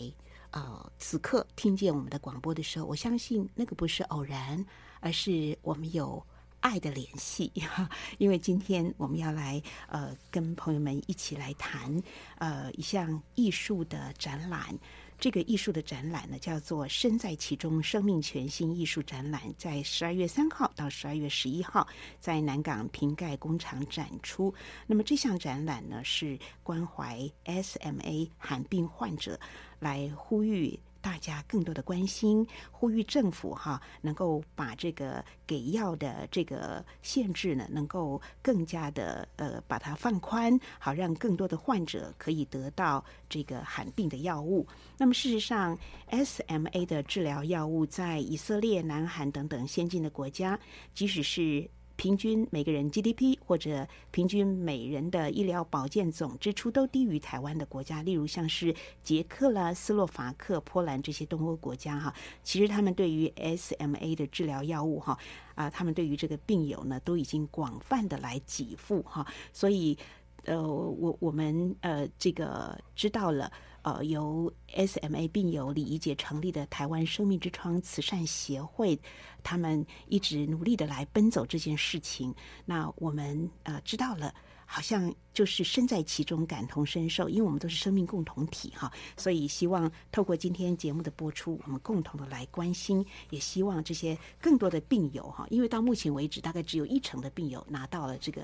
[0.52, 4.66] 呃此刻听见我们的广播的时候，我相信那个不是偶然，
[5.00, 6.26] 而是我们有
[6.60, 7.52] 爱的联系。
[8.18, 12.02] 因为今天我们要来呃跟朋友们一起来谈
[12.38, 14.78] 呃一项艺术的展览。
[15.20, 21.86] 这个艺术的展览呢，叫做“身在其中，生命全新”艺术展览，在十二月三号到十二月十一号，
[22.22, 24.54] 在南港瓶盖工厂展出。
[24.88, 29.38] 那么这项展览呢，是关怀 SMA 罕病患者，
[29.80, 30.80] 来呼吁。
[31.02, 44.68] 大家更多的关心，呼吁政府哈能够把这个给药的这个限制呢，能够更加的呃把它放宽，好让更多的患者可以得到这个罕病的药物。
[44.98, 45.78] 那么事实上
[46.10, 50.60] ，SMA 的治疗药物在以色列、南韩等等先进的国家，
[50.94, 51.70] 即使是。
[52.00, 65.20] 平均每个人 GDP 或者平均每人的医疗保健总支出都低于台湾的国家，例如像是捷克啦、斯洛伐克、波兰这些东欧国家哈，其实他们对于 SMA 的治疗药物哈
[65.56, 69.98] 啊，他们对于这个病友呢都已经广泛的来给付哈，所以
[70.46, 73.52] 呃，我我们呃这个知道了。
[73.82, 79.00] 呃，由 SMA 病友李怡洁成立的台湾生命之窗慈善协会，
[79.42, 82.34] 他们一直努力的来奔走这件事情。
[82.66, 84.34] 那我们呃知道了，
[84.66, 88.92] 好像就是身在其中，感同身受，因为我们都是生命共同体哈。
[89.16, 98.42] 所以希望透过今天节目的播出，我们共同的来关心，也希望这些更多的病友哈，因为到目前为止，大概只有一成的病友拿到了这个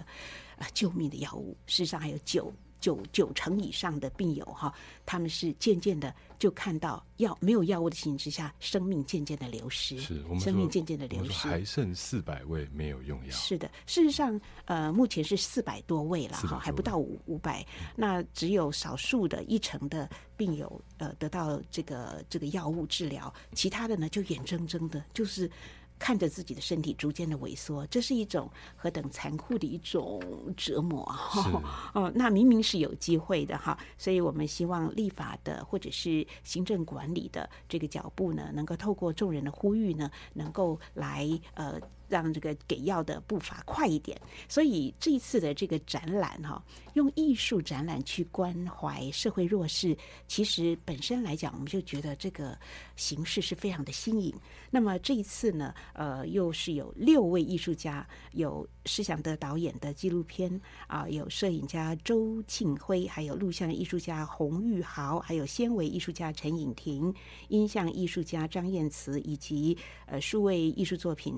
[0.57, 2.53] 呃救命的药物，事实上还有九。
[2.85, 4.71] 九九成以上的病友哈，
[5.07, 13.31] 他们是渐渐的就看到药没有药物的情形之下，生命渐渐的流失，是我们生命渐渐的流失，还剩四百位没有用药。
[13.31, 25.49] 是的，事实上，呃，目前是四百多位了哈，还不到五五百，那只有少数的一成的病友呃得到这个这个药物治疗，其他的呢就眼睁睁的，就是。
[25.97, 30.21] 看着自己的身体逐渐的萎缩，这是一种何等残酷的一种
[30.57, 31.61] 折磨哈！
[31.95, 41.79] 哦，那明明是有机会的哈，所以我们希望立法的或者是行政管理的这个脚步呢，能够透过众人的呼吁呢，能够来呃。
[42.07, 46.63] 让这个给药的步伐快一点，所以这一次的这个展览哈，
[46.93, 52.57] 用艺术展览去关怀社会弱势，其实本身来讲，我们就觉得这个
[52.95, 54.33] 形式是非常的新颖。
[54.69, 67.13] 那么这一次呢，呃，又是有六位艺术家，有施祥德导演的纪录片啊，有摄影家周庆辉，还有录像艺术家洪玉豪，还有纤维艺术家陈颖婷，
[67.47, 71.35] 音像艺术家张燕慈，以及呃数位艺术作品。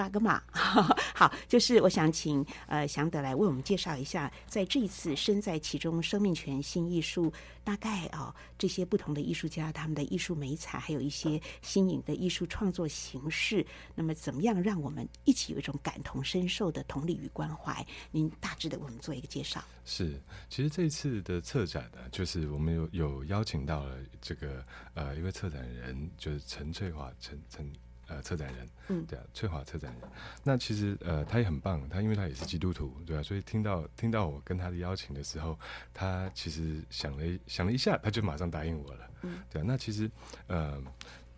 [0.00, 7.30] 发个嘛，好，就是我想请呃祥德来为我们介绍一下，在这一次身在其中，生命全新艺术，
[7.62, 13.62] 大概啊、哦、这些不同的艺术家他们的艺术美彩，还有一些新颖的艺术创作形式，
[13.94, 17.86] 那么怎么样让我们一起有一种感同身受的同理与关怀？
[18.10, 19.62] 您大致的为我们做一个介绍。
[19.84, 24.64] 是，其实这一次的策展呢，就是我们有有邀请到了这个
[24.94, 27.70] 呃一位策展人，就是陈翠华陈陈。
[28.10, 30.10] 呃，策展人，嗯，对啊，翠华策展人，
[30.42, 35.58] 那其实呃，他也很棒，他因为他也是基督徒，对啊，所以听到听到我跟他的邀请的时候，
[35.94, 40.10] 他其实想了想了一下，他就马上答应我了，嗯，对啊，那其实
[40.48, 40.82] 呃。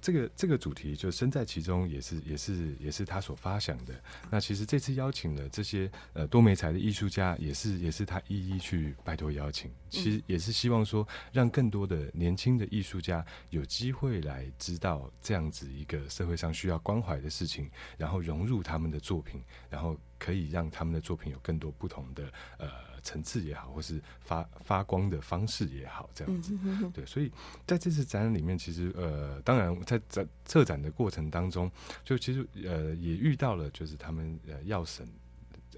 [0.03, 3.95] 这个这个主题就身在其中，也是也是也是他所发想的。
[4.29, 9.71] 那其实这次邀请的这些呃多媒材的艺术家，也是也是他一一去拜托邀请。
[9.89, 19.41] 其实也是希望说，让更多的年轻的艺术家有机会来知道这样子一个社会上需要关怀的事情，然后融入他们的作品，
[19.71, 22.92] 然后可以让他们的作品有更多不同的呃。
[23.03, 26.57] 层次也好，或是发发光的方式也好，这样子，
[26.95, 27.31] 对，所以
[27.67, 31.71] 在这次展览里面，其实呃，当然在展策展的过程当中，
[32.05, 35.09] 就其实呃也遇到了，就是他们呃要审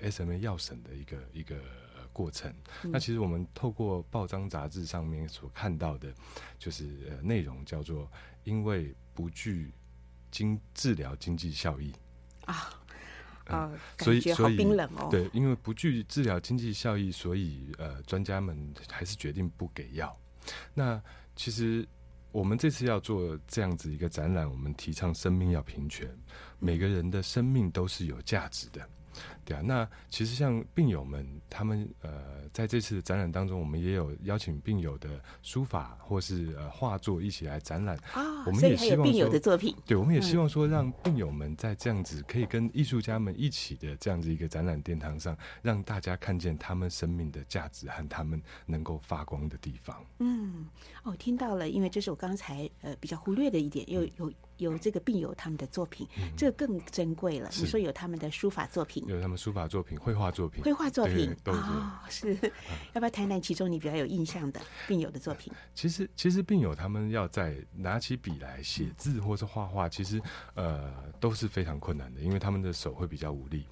[0.01, 1.57] SMA 要审的一个一个
[2.13, 2.53] 过程。
[2.83, 6.13] 嗯、那其实我们透过报章杂志上面所看到的，
[6.59, 8.11] 就是呃内容叫做
[8.45, 9.73] 因为不具
[10.31, 11.93] 经治疗经济效益
[12.45, 12.81] 啊。
[13.47, 15.09] 啊，所以所以冰冷哦。
[15.11, 20.17] 对，因为不具治疗经济效益，所以呃，专家们还是决定不给药。
[20.73, 21.03] 那
[21.37, 21.87] 其实
[22.33, 26.09] 我们这次要做这样子一个展览，我们提倡生命要平权，
[26.59, 28.89] 每个人的生命都是有价值的。
[29.45, 38.45] 对啊，那其实像病友们，他们呃，在这次的展览当中，我们也有邀请病友的书法或是呃画作一起来展览啊。
[38.47, 50.05] 我们也希望说，病友的作品，对，我们也希望说，让病友们在这样子可以跟艺术家们一起的这样子一个展览殿堂上，让大家看见他们生命的价值和他们能够发光的地方。
[50.19, 50.67] 嗯，
[51.03, 54.09] 哦，听到了，因为这是我刚才呃比较忽略的一点，又有。
[54.17, 57.51] 有有这个病友他们的作品，嗯、这个更珍贵了。
[57.59, 62.35] 你说有他们的书法作品，有他们书法作品、绘画作品、绘画作品啊、哦，是。
[62.93, 65.53] 要不要谈谈其中你比较有印象的病友的作品？
[65.75, 70.21] 其实，其实病友他们要在拿起笔来写字或是画画，其实
[70.55, 73.67] 呃都是非常困难的，因为他们的手会比较无力。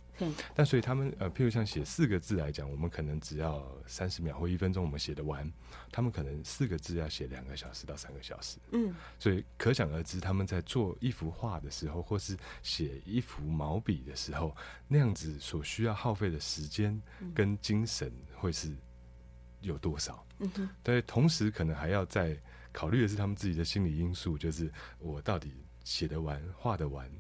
[0.55, 5.51] 但所以他们呃，譬如像写四个字来讲，我们可能只要三十秒或一分钟，我们写得完。
[5.91, 8.59] 他们可能四个字要写两个小时到三个小时。
[8.73, 14.57] 嗯，所以可想而知，他们在做一幅画的时候，或是写一幅毛笔的时候，
[14.89, 17.01] 那样子所需要耗费的时间
[17.35, 18.75] 跟精神会是
[19.61, 20.27] 有多少？
[20.39, 22.37] 嗯哼，对，同时可能还要再
[22.73, 25.53] 考虑的是他们自己的心理因素，就是我到底
[25.85, 27.11] 写得完、画得完。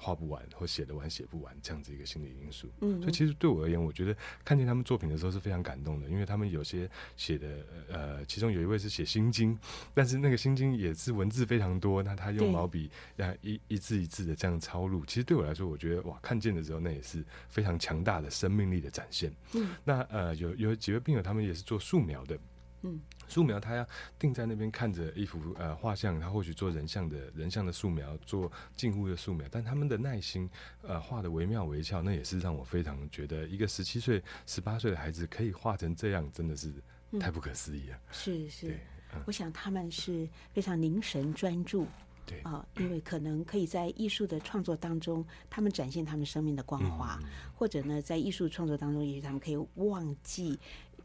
[0.00, 9.58] 画不完或写得完写不完这样子一个心理因素，嗯，所以其实对我而言，我觉得看见他们作品的时候是非常感动的，因为他们有些写的，呃，其中有一位是写心经，
[9.92, 12.88] 但是那个心经也是文字非常多，那他用毛笔
[13.18, 19.32] 啊一一字一字的这样抄录，其实对我来说，我觉得哇，看见的时候那也是非常强大的生命力的展现。
[19.54, 22.38] 嗯，那呃有有几位病友他们也是做素描的。
[22.82, 23.84] 嗯，素描他要
[24.18, 30.48] 定在那边看着一幅呃画像，他或许做人像的人像的素描，做静物的素描，但他们的耐心，
[30.82, 36.72] 呃画的惟妙惟肖，那也是让我非常觉得一个十七岁、十八岁的孩子可以画成这样，真的是
[37.18, 37.96] 太不可思议了。
[37.96, 38.48] 嗯、是。
[38.50, 38.70] 是，
[39.14, 41.84] 嗯、我想他们是非常凝神专注，
[42.24, 42.38] 对。
[42.42, 50.56] 啊、呃，因为可能可以在艺术的创作当中，他们展现他们生命的光华，嗯、或者呢，在艺术创作当中，也许他们可以忘记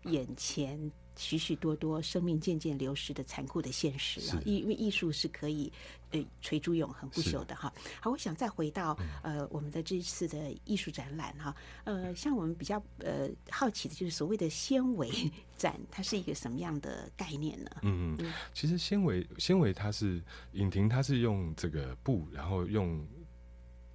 [0.04, 0.92] 眼前。
[1.16, 5.72] 许许多多生命渐渐流失的残酷的现实啊，因为艺术是可以
[6.12, 7.72] 呃垂诸永恒不朽的哈。
[8.02, 15.10] 好，我想再回到呃我们的这次的艺术展览哈，呃，像我们比较呃好奇的就是所谓的纤维
[15.56, 17.70] 展，它是一个什么样的概念呢？
[17.84, 20.22] 嗯嗯，其实纤维纤维它是
[20.54, 23.06] 影婷，它是用这个布，然后用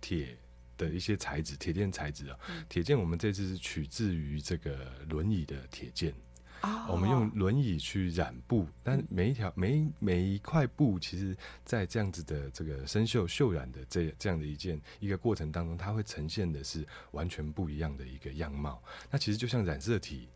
[0.00, 0.38] 铁
[0.76, 2.38] 的一些材质，铁件材质啊，
[2.68, 6.14] 铁件我们这次是取自于这个轮椅的铁件。
[6.60, 18.82] Oh, 我们用轮椅去染布，但每一条、每每一块布，其实，在这样子的这个生锈、绣染的这这样的一件一个过程当中，它会呈现的是完全不一样的一个样貌。
[19.08, 20.28] 那其实就像染色体，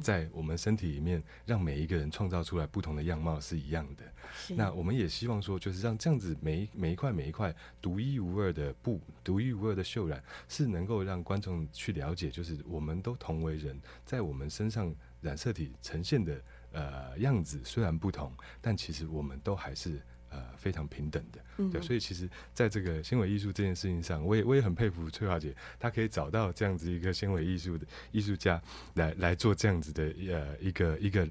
[0.00, 4.04] 在我们身体里面，让每一个人创造出来不同的样貌是一样的。
[4.50, 7.52] 那我们也希望说，就是让这样子每一每一块每一块
[7.82, 14.94] 独一无二的布、独一无二的绣染，是能够让观众去了解，就是我们都同为人，在我们身上。
[15.24, 16.40] 染色体呈现的
[16.72, 21.40] 呃样子虽然不同，但其实我们都还是呃非常平等的。
[21.56, 28.62] 嗯、对，所以其实在这个纤维艺术这件事情上，我也我也很佩服翠华姐，她可以找到这样子一个纤维艺术的艺术家
[28.94, 31.26] 来来做这样子的呃一个一个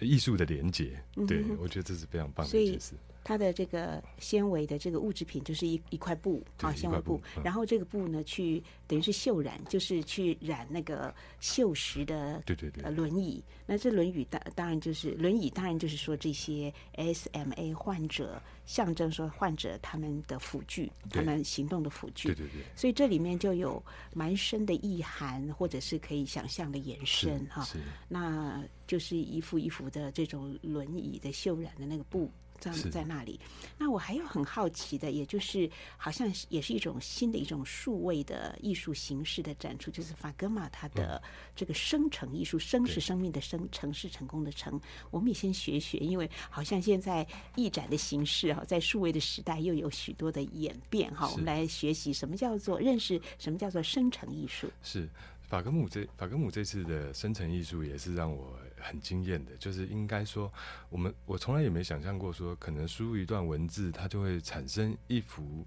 [0.00, 0.98] 艺术的连接。
[1.28, 2.94] 对，我觉得这是非常棒的一件事。
[3.24, 13.42] 它的这个纤维的这个物质品就是一一块布啊，纤维布，然后这个布呢，去等于是绣染，就是去染那个锈蚀的对对对轮椅。
[13.66, 22.28] 那这轮椅当当然就是轮椅，当然就是说这些 SMA 患者象征说患者他们的辅具，他们行动的辅具。
[22.28, 22.62] 对对对。
[22.76, 27.64] 所以这里面就有蛮深的意涵，或者是可以想象的延伸哈。
[27.64, 27.78] 是。
[28.06, 32.30] 那就是一幅一幅的这种轮椅的绣染的那个布。
[32.60, 33.38] 这样在那里，
[33.76, 41.22] 那我还有很好奇的，也就是好像也是一种新的一种数位的艺术形式的展出，就是法格玛它的
[41.54, 44.80] 这个生成艺术，生是生命的生，成是成功的成。
[45.10, 47.26] 我们也先学学，因为好像现在
[47.56, 51.28] 艺展的形式哈，在数位的时代又有许多的演变哈。
[51.30, 54.70] 我们来学习什么叫做认识什么叫做生成艺术。
[54.82, 55.08] 是
[55.42, 58.58] 法格姆这法格姆这次的生成艺术也是让我。
[58.84, 60.52] 很惊艳的，就是应该说，
[60.90, 65.66] 我们我从来也没想象过，说可能输入一段文字，它就会产生一幅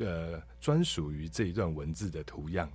[0.00, 2.70] 呃专属于这一段文字的图样。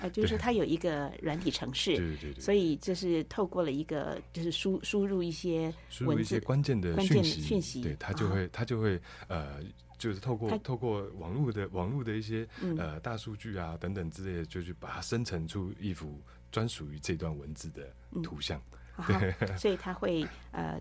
[0.00, 9.60] 呃，就是它有一个软体程式，对对对，所以就是透过了一个，就是输输入一些输入一些关键的讯息，讯息，对，它就会它就会呃。
[10.00, 16.18] 就是透过透过网络的网络的一些、嗯、呃大数据啊等等之类的，就去把它生成出一幅
[16.50, 18.58] 专属于这段文字的图像。
[18.72, 20.80] 嗯、对，所以他会呃。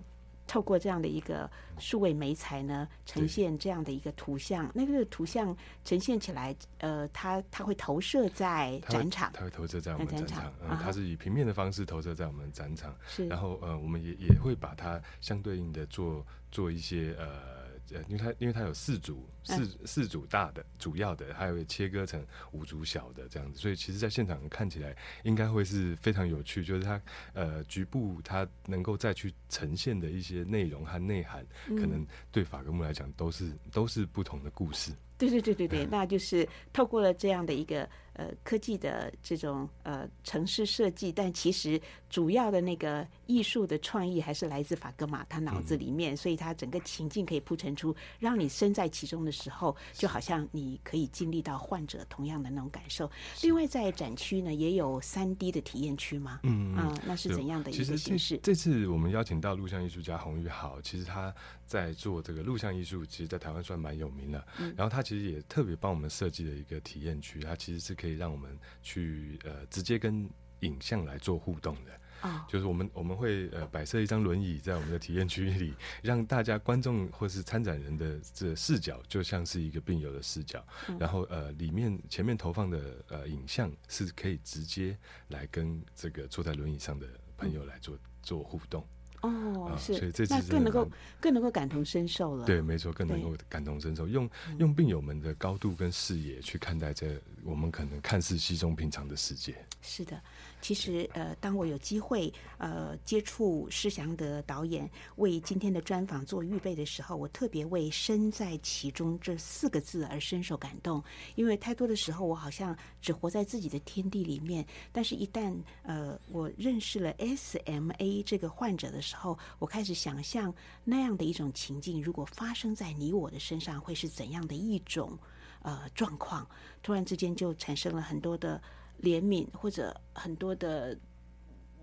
[0.51, 1.47] 透过这样的一个
[1.77, 4.67] 数位媒材呢，呈现这样的一个图像。
[4.73, 5.55] 那个图像
[5.85, 10.51] 呈现起来，呃，它它会投射在展场，它会，它会投射在我们展场。
[10.67, 12.95] 嗯，它是以平面的方式投射在我们展场。
[13.07, 17.58] 是，然后呃，我们也也会把它相对应的做做一些呃。
[17.93, 27.01] 呃，因为它因为它有四组四四组大的主要的，还有切割成五组小的这样子，所以其实，在现场看起来应该会是非常有趣，就是它
[27.33, 34.91] 呃局部它能够再去呈现的一些内容和内涵，嗯、可能对法格木来讲都是都是不同的故事。
[35.17, 41.79] 对对对对对， 那就是透过了这样的一个呃科技的这种呃城市设计，但其实
[42.09, 53.09] 主要的那个艺术的创意还是来自法格玛他脑子里面，嗯、所以他整个情境可以铺陈出，让你身在其中的时候，就好像你可以经历到患者同样的那种感受。
[53.43, 56.39] 另外在展区呢，也有三 D 的体验区吗？
[56.43, 58.39] 嗯啊、呃，那是怎样的一个形式？
[58.41, 61.33] 这次我们邀请到录像艺术家洪玉豪，其实他
[61.65, 64.47] 在做这个录像艺术，其实在台湾算蛮有名的。
[64.59, 70.29] 嗯，然后他其实也特别帮我们设计了一个体验区，他其实是可以让我们去呃直接跟
[70.61, 71.91] 影像来做互动的。
[72.21, 75.73] 啊，就是我们我们会呃摆设一张轮椅在我们的体验区里，
[76.03, 80.61] 让大家观众或是参展人的这视角就像是一个病友的视角，
[80.99, 84.97] 然后呃里面前面投放的呃影像是可以直接
[85.29, 88.85] 来跟这个坐在轮椅上的朋友来做做互动。
[89.21, 90.89] 哦，是，所以这次那更能够
[91.19, 92.45] 更能够感同身受了。
[92.45, 99.55] 对，没错，更能够感同身受，用用病友们的高度跟视野去看待这我们可能看似稀松平常的世界。
[99.81, 100.19] 是的。
[100.61, 111.01] 其实，呃，当我有机会，呃，接触施祥德导演为今天的专访做预备的时候，我特别为“身在其中”这四个字而深受感动。
[111.35, 114.65] 因为太多的时候，我好像只活在自己的天地里面。
[114.91, 120.53] 但是，一旦呃，我认识了 SMA 这个患者的时候，我开始想象
[120.83, 125.17] 那样的一种情境，如果发生在你我的身上，会是怎样的一种
[125.61, 126.45] 呃状况？
[126.83, 128.61] 突然之间，就产生了很多的。
[129.01, 130.97] 怜悯或者很多的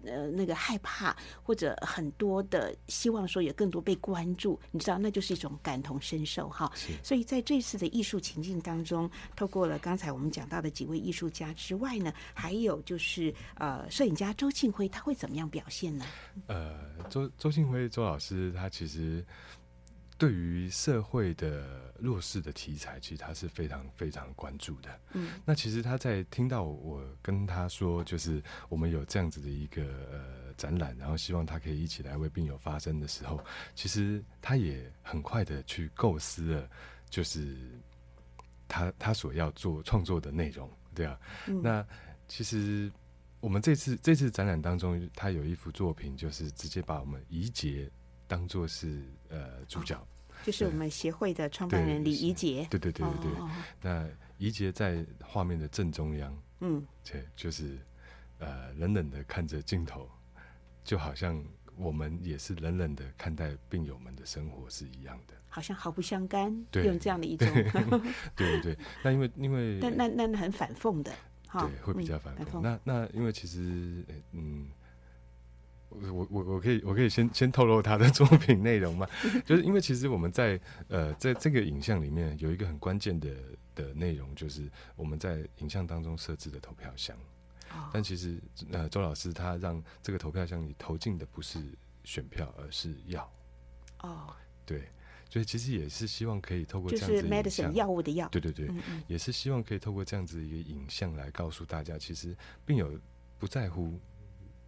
[0.05, 6.71] 呃那个害怕，或者很多的希望说有更多被关注，你知道，那就是一种感同身受哈。
[7.03, 16.05] 所以在这次的艺术情境当中，透过了刚才我们讲到的几位艺术家之外呢，还有就是呃摄影家周庆辉，他会怎么样表现呢？
[16.47, 19.25] 呃，周周庆辉周老师他其实。
[20.19, 25.01] 对于社会的弱势的题材，其实他是非常非常关注的。
[25.13, 33.39] 嗯，那其实他在听到我跟他说，就是我们有这样子的一个呃展览，然后希望他可以一起来为病友发声的时候，
[33.75, 36.71] 其实他也很快的去构思了，
[37.11, 37.55] 就是
[38.69, 41.19] 他他所要做创作的内容，对啊。
[41.47, 41.87] 嗯，那
[42.27, 42.91] 其实
[43.41, 47.91] 我们这次这次展览当中，他有一幅作品，就是直接把我们怡洁。
[48.27, 50.07] 当做是呃主角，哦，
[50.45, 52.67] 就是我们协会的创办人李怡杰。
[52.71, 53.41] 对对对对对。
[53.41, 53.51] 哦，
[53.81, 54.09] 那
[54.39, 57.79] 怡杰在画面的正中央，嗯，对，就是
[58.39, 60.11] 呃冷冷的看着镜头，
[60.85, 61.43] 就好像
[61.77, 66.53] 我们也是冷冷的看待病友们的生活是一样的，好像毫不相干，
[66.85, 67.49] 用这样的一种。
[68.35, 68.79] 对对对。
[69.03, 71.13] 那因为因为， 但那那那很反讽的，
[71.53, 72.61] 对，会比较反讽。
[72.61, 74.69] 嗯，那那因为其实嗯。
[75.89, 79.09] 我我我可以我可以先先透露他的 作品内容吗？
[79.45, 83.35] 就是因为其实我们在呃在这个影像里面有一个很关键的
[83.75, 87.17] 的内容，就是我们在影像当中设置的投票箱。
[87.71, 87.89] 哦。
[87.93, 88.39] 但其实
[88.73, 91.61] 呃周老师他让这个投票箱里投进的不是
[92.05, 93.33] 选票，而是药。
[94.01, 94.35] 哦。
[94.65, 94.89] 对，
[95.31, 98.29] 所以其实也是希望可以透过这样子的影像，就是 medicine 药物的药。
[98.29, 102.93] 对对对，嗯嗯，也是希望可以透过这样子一个影像来告诉大家，其实病友
[103.39, 103.99] 不在乎。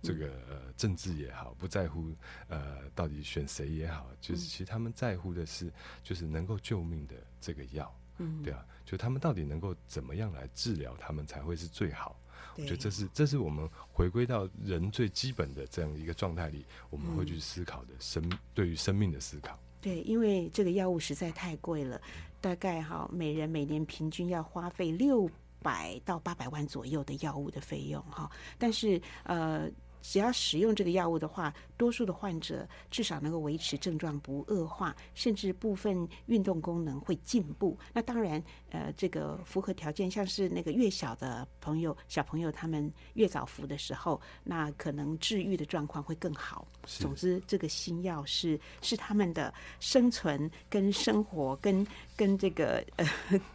[0.00, 2.12] 这个呃政治也好，不在乎
[2.48, 5.72] 呃到底选谁也好，就是其实他们在乎的是，
[6.04, 12.16] 就是能够救命的这个药，嗯，对啊，就他们到底能够怎么样来治疗他们才会是最好？
[12.56, 18.22] 我觉得这是这是我们回归到人最基本的这样一个状态里，我们会去思考的生
[18.54, 19.58] 对于生命的思考。
[19.80, 22.00] 对，因为这个药物实在太贵了，
[22.40, 25.28] 大概哈每人每年平均要花费六
[25.60, 29.68] 百到八百万左右的药物的费用哈，但是呃。
[30.00, 37.78] 只要使用这个药物的话，多数的患者至少能够维持症状不恶化，甚至部分运动功能会进步。
[37.92, 46.66] 那当然，呃，这个符合条件，像是那个越小的朋友、小朋友，他们越早服的时候，那可能治愈的状况会更好。
[46.84, 53.06] 总之，这个新药是是他们的生存跟生活跟跟这个呃，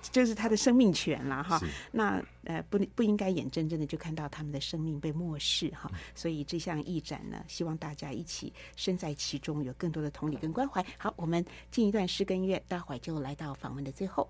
[0.01, 1.59] 就是他的生命权了哈。
[1.91, 5.91] 那呃，不不应该眼睁睁的就看到他们的生命被漠视哈。
[6.16, 10.84] 所以这项义展呢，希望大家一起身在其中，有更多的同理跟关怀。
[10.97, 14.30] 好，我们进一段诗跟乐，待会儿就来到访问的最后。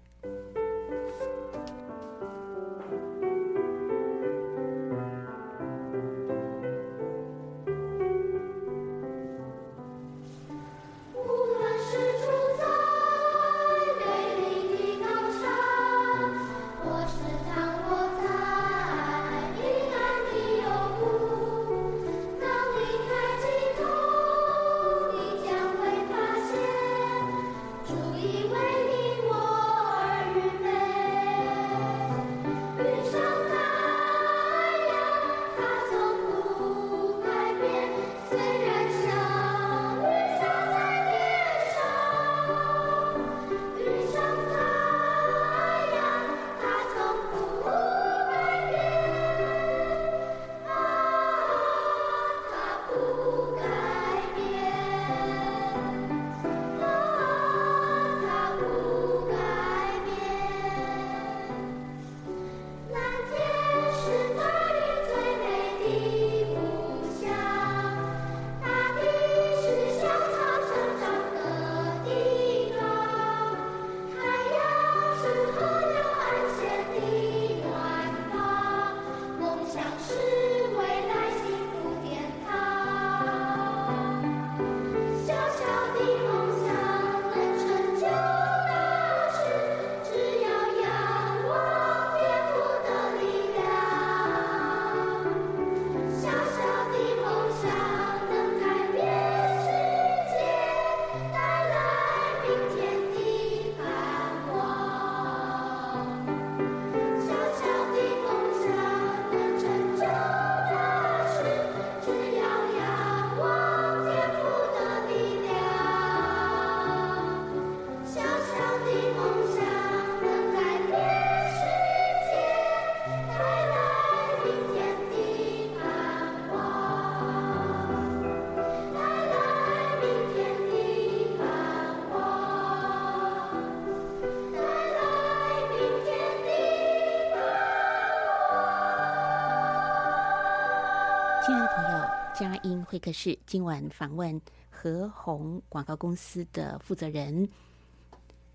[142.83, 147.47] 会客室今晚访问何鸿广告公司的负责人、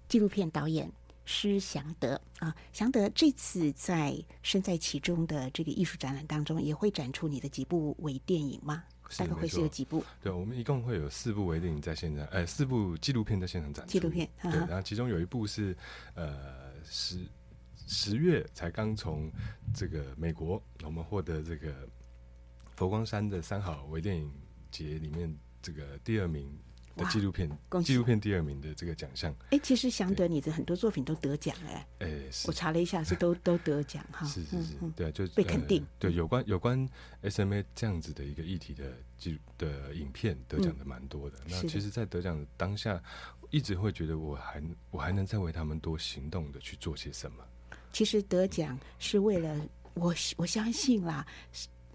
[0.08, 0.90] 纪录片导演
[1.24, 8.84] 施祥德啊，祥德这次在身在其中的这个艺术展览当中，也会展出你的几部微电影吗？
[9.16, 10.04] 大概会是有几部？
[10.20, 13.92] 对，我们一共会有四部微电影在现场，呃，四部纪录片在现场展出。
[13.92, 15.76] 纪录片，对，然后其中有一部是
[16.14, 17.18] 呃十
[17.86, 19.30] 十月才刚从
[19.74, 21.88] 这个美国，我们获得这个。
[22.78, 24.32] 佛光山的三好微电影
[24.70, 26.56] 节里面，这个第二名
[26.94, 27.50] 的纪录片，
[27.82, 29.34] 纪录片第二名的这个奖项。
[29.50, 32.08] 哎，其实祥德你的很多作品都得奖哎，哎，
[32.46, 34.24] 我查了一下是都 都得奖哈。
[34.28, 35.84] 是是是，对啊，就被肯定。
[35.98, 36.88] 对，有关有关
[37.24, 41.36] SMA 这样子的一个议题的纪的影片得奖的蛮多的。
[41.48, 43.02] 那其实，在得奖的当下，
[43.50, 44.62] 一直会觉得我还
[44.92, 47.44] 我还能再为他们多行动的去做些什么。
[47.92, 49.60] 其实得奖是为了
[49.94, 51.26] 我我相信啦。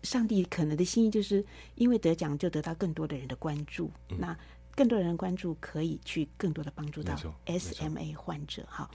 [0.04, 1.44] 上帝可能的心意就是
[1.76, 3.92] 因为得奖，就得到更多的人的关注。
[4.10, 4.38] 嗯、那
[4.76, 8.66] 更多人关注，可以去更多的帮助到 SMA 患者。
[8.70, 8.90] 哈，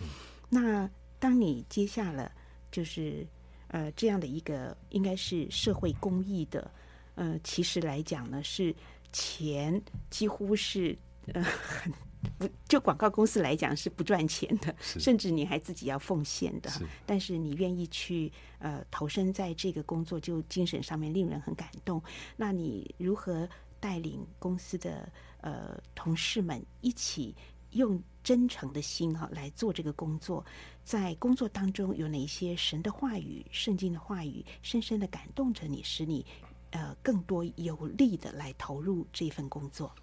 [0.49, 0.89] 那
[1.19, 2.31] 当你接下了
[2.71, 3.27] 就是
[3.69, 6.71] 呃这样的一个应该是社会公益的，
[7.15, 8.75] 呃，其实来讲呢，是
[9.13, 9.81] 钱
[10.11, 10.97] 几乎是
[11.33, 11.93] 呃很。
[12.39, 16.71] 不，就广告公司来讲是不赚钱的，甚至你还自己要奉献的。
[17.07, 22.03] 但是你愿意去呃投身在这个工作，就精神上面令人很感动。
[22.37, 23.49] 那你如何
[23.79, 25.11] 带领公司的
[25.41, 27.35] 呃同事们一起
[27.71, 30.45] 用真诚的心哈来做这个工作？
[30.83, 36.25] 在工作当中有哪些神的话语、圣经的话语，深深的感动着你，使你
[36.71, 39.95] 呃更多有力的来投入这份工作？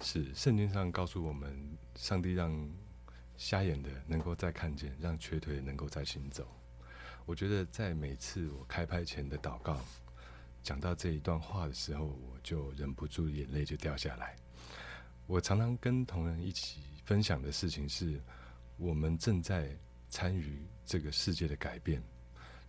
[0.00, 2.70] 是圣经上告诉我们，上帝让
[3.36, 6.46] 瞎眼的能够再看见，让瘸腿能够再行走。
[7.24, 9.80] 我觉得在每次我开拍前的祷告，
[10.62, 14.36] 讲到这一段话的时候，我就忍不住眼泪就掉下来。
[15.26, 18.20] 我常常跟同仁一起分享的事情是，
[18.76, 19.76] 我们正在
[20.08, 22.02] 参与这个世界的改变。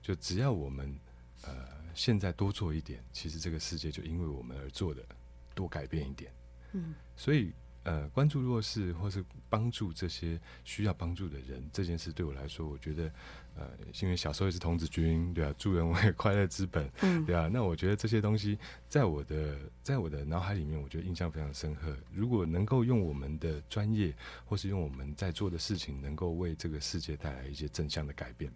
[0.01, 0.97] 就只要我们
[1.43, 5.05] 呃现在多做一点，其实这个世界就因为我们而做的
[5.53, 6.31] 多改变一点。
[6.73, 7.51] 嗯，所以。
[7.83, 13.09] 呃，关注弱势或是帮助这些需要帮助的人，这件事对我来说，我觉得，
[13.55, 13.65] 呃，
[14.01, 18.59] 因为小时候也是童子军，对啊，助人为快乐之本， 嗯，对啊，那我觉得这些东西
[18.89, 21.95] 在我的在我的脑海里面，我觉得印象非常深刻。
[22.11, 24.13] 如果能够用我们的专业，
[24.43, 28.51] 或是用我们在做的事情，能够为这个世界带来一些正向的改变。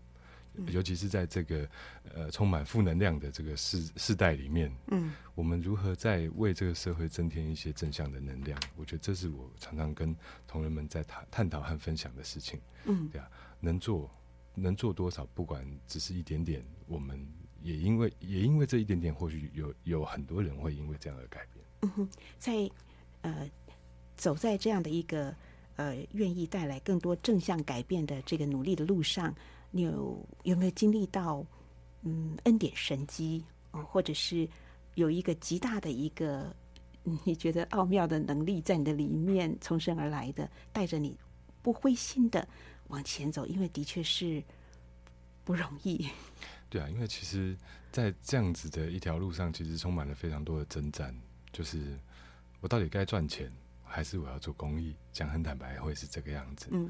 [0.67, 1.67] 尤其是在这个
[2.13, 8.59] 呃充满负能量的这个世世代里面，嗯，我们如何在为这个社会增添一些正向的能量？
[8.75, 10.13] 我觉得这是我常常跟
[10.45, 12.59] 同仁们在谈探讨和分享的事情。
[12.83, 13.29] 嗯，对啊，
[13.61, 14.11] 能做
[14.53, 17.25] 能做多少，不管只是一点点，我们
[17.63, 21.65] 也因为也因为这一点点，或许有有很多人会因为这样而改变。
[21.83, 22.69] 嗯哼，在
[23.21, 23.49] 呃
[24.17, 25.33] 走在这样的一个
[25.77, 29.33] 呃愿意带来更多正向改变的这个努力的路上。
[29.71, 31.45] 你有有没有经历到
[32.03, 34.47] 嗯恩典神迹啊，或者是
[34.95, 36.55] 有一个极大的一个
[37.23, 41.17] 你觉得奥妙的能力在你的里面从生而来的，带着你
[41.61, 42.47] 不灰心的
[42.89, 43.45] 往前走？
[43.45, 44.43] 因为的确是
[45.43, 46.07] 不容易。
[46.69, 47.57] 对啊，因为其实，
[47.91, 51.13] 在这样子的一条路上，其实充满了非常多的征战。
[51.51, 51.99] 就是
[52.61, 53.51] 我到底该赚钱，
[53.83, 54.95] 还是我要做公益？
[55.11, 56.69] 讲很坦白，会是这个样子。
[56.71, 56.89] 嗯。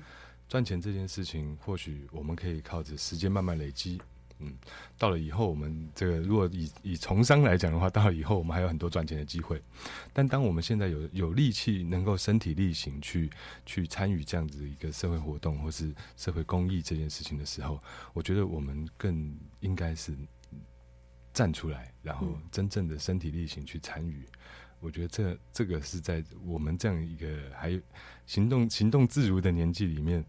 [0.51, 4.01] 赚钱这件事情，或许我们可以靠着时间慢慢累积。
[4.39, 4.53] 嗯，
[4.97, 9.63] 到了以后，我们这个如果以以从商来讲的话，到了以后我们还有很多赚钱的机会。
[10.11, 13.29] 但当我们现在有有力气，能够身体力行去
[13.65, 17.81] 去参与这样子一个社会活动或是社会公益这件事情的时候，
[18.11, 20.13] 我觉得我们更应该是
[21.31, 24.27] 站出来，然后真正的身体力行去参与。
[24.81, 27.81] 我觉得这这个是在我们这样一个还
[28.25, 30.25] 行动行动自如的年纪里面，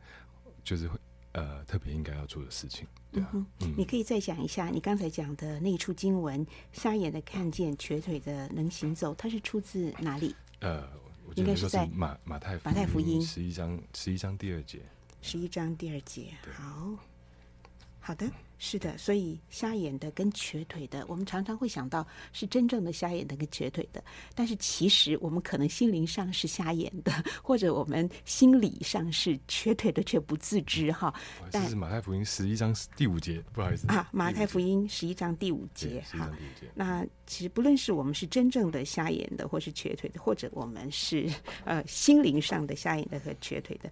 [0.63, 0.99] 就是会
[1.33, 2.87] 呃特别应该要做的事情。
[3.11, 9.15] 对啊，嗯，嗯，你可以再讲一下你刚才讲的那一处经文：瞎眼的看见，瘸腿的能行走。
[9.15, 10.35] 它是出自哪里？
[10.61, 10.89] 呃，
[11.27, 14.81] 我应该是在马马太马太福音十一章十一章第二节。
[15.21, 16.95] 十一章第二节，好
[18.03, 18.31] 好的。
[18.65, 24.01] 是的，所以瞎眼的跟瘸腿的，我们常常会想到是真正的瞎眼的跟瘸腿的，
[24.37, 31.13] 但是其实我们可能心灵上是瞎眼的， 或者我们心理上是瘸腿的，却不自知哈。
[31.51, 36.31] 但是马太福音十一章第五节，不好意思啊，马太福音十一章第五节哈。
[36.73, 41.29] 那其实不论是我们是真正的瞎眼的，或是瘸腿的，或者我们是
[41.65, 43.91] 呃心灵上的瞎眼的和瘸腿的。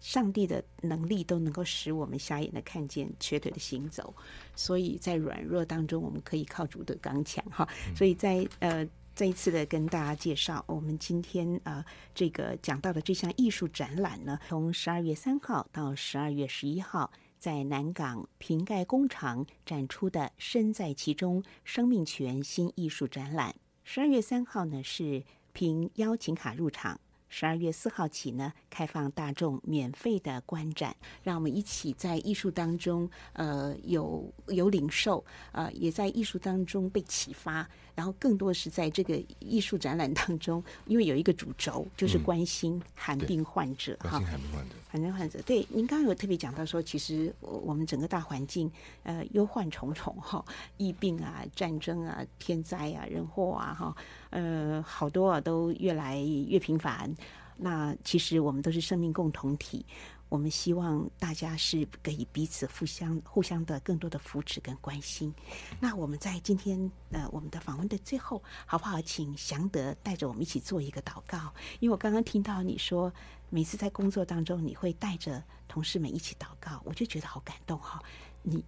[0.00, 4.14] 上帝的能力都能够使我们瞎眼的看见，瘸腿的行走，
[4.54, 7.68] 所以在软弱当中，我们可以靠主的刚强哈。
[7.96, 11.84] 所以在呃这一次的跟大家介绍，我们今天呃
[12.14, 23.50] 这个讲到的这项艺术展览呢，从十二月三号到十二月十一号，在南港瓶盖工厂展出的《身在其中：生命权新艺术展览》。
[23.82, 27.00] 十二月三号呢是凭邀请卡入场。
[27.28, 45.42] 十二月四号起呢，开放大众免费的观展，让我们一起在艺术当中，呃，有有领受，呃，也在艺术当中被启发，然后更多是在这个艺术展览当中，因为有一个主轴就是关心寒病患者哈，关心罕病患者，罕病患者。
[45.42, 48.70] 对，您刚刚有特别讲到说，其实我们整个大环境，
[49.02, 50.44] 呃，忧患重重哈，
[50.76, 53.96] 疫病啊，战争啊，天灾啊，人祸啊，哈。
[54.30, 57.14] 呃，好多啊，都越来越频繁。
[57.56, 59.86] 那其实我们都是生命共同体，
[60.28, 65.34] 我们希望大家是可以彼此互相、互相的更多的扶持跟关心。
[65.80, 66.78] 那我们在今天
[67.12, 69.00] 呃我们的访问的最后，好不好？
[69.00, 71.52] 请祥德带着我们一起做一个祷告。
[71.80, 73.10] 因为我刚刚听到你说，
[73.48, 78.02] 每次在工作当中你会带着同事们一起祷告，我就觉得好感动哈。
[78.42, 78.62] 你。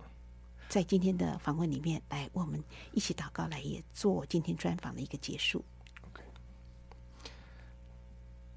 [0.68, 2.62] 在今天的访问里面，来我们
[2.92, 5.64] 一起祷告，来也做今天专访的一个结束。
[6.02, 6.22] OK，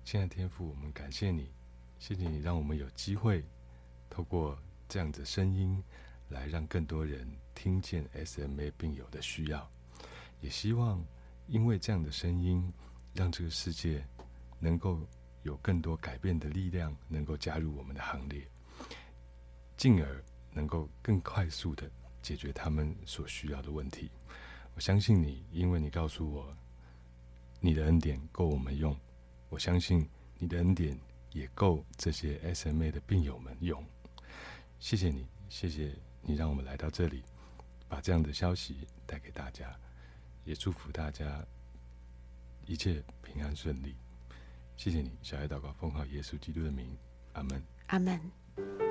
[0.03, 1.49] 亲爱的天父，我们感谢你，
[1.99, 3.45] 谢谢你让我们有机会
[4.09, 4.59] 透过
[4.89, 5.81] 这样的声音，
[6.27, 9.65] 来让更多人听见 SMA 病友的需要。
[10.41, 11.01] 也希望
[11.47, 12.73] 因为这样的声音，
[13.13, 14.05] 让这个世界
[14.59, 14.99] 能够
[15.43, 18.45] 有更多改变的力量，能够加入我们的行列，
[19.77, 21.89] 进而能够更快速的。
[22.21, 24.11] 解决他们所需要的问题。
[24.75, 26.55] 我相信你，因为你告诉我，
[27.59, 28.97] 你的恩典够我们用。
[29.49, 30.07] 我相信
[30.37, 30.97] 你的恩典
[31.33, 33.83] 也够这些 SMA 的病友们用。
[34.79, 37.23] 谢谢你，谢谢你让我们来到这里，
[37.89, 39.77] 把这样的消息带给大家。
[40.43, 41.45] 也祝福大家
[42.65, 43.95] 一切平安顺利。
[44.75, 46.97] 谢谢你，小爱祷告，奉靠耶稣基督的名，
[47.33, 48.90] 阿门，阿门。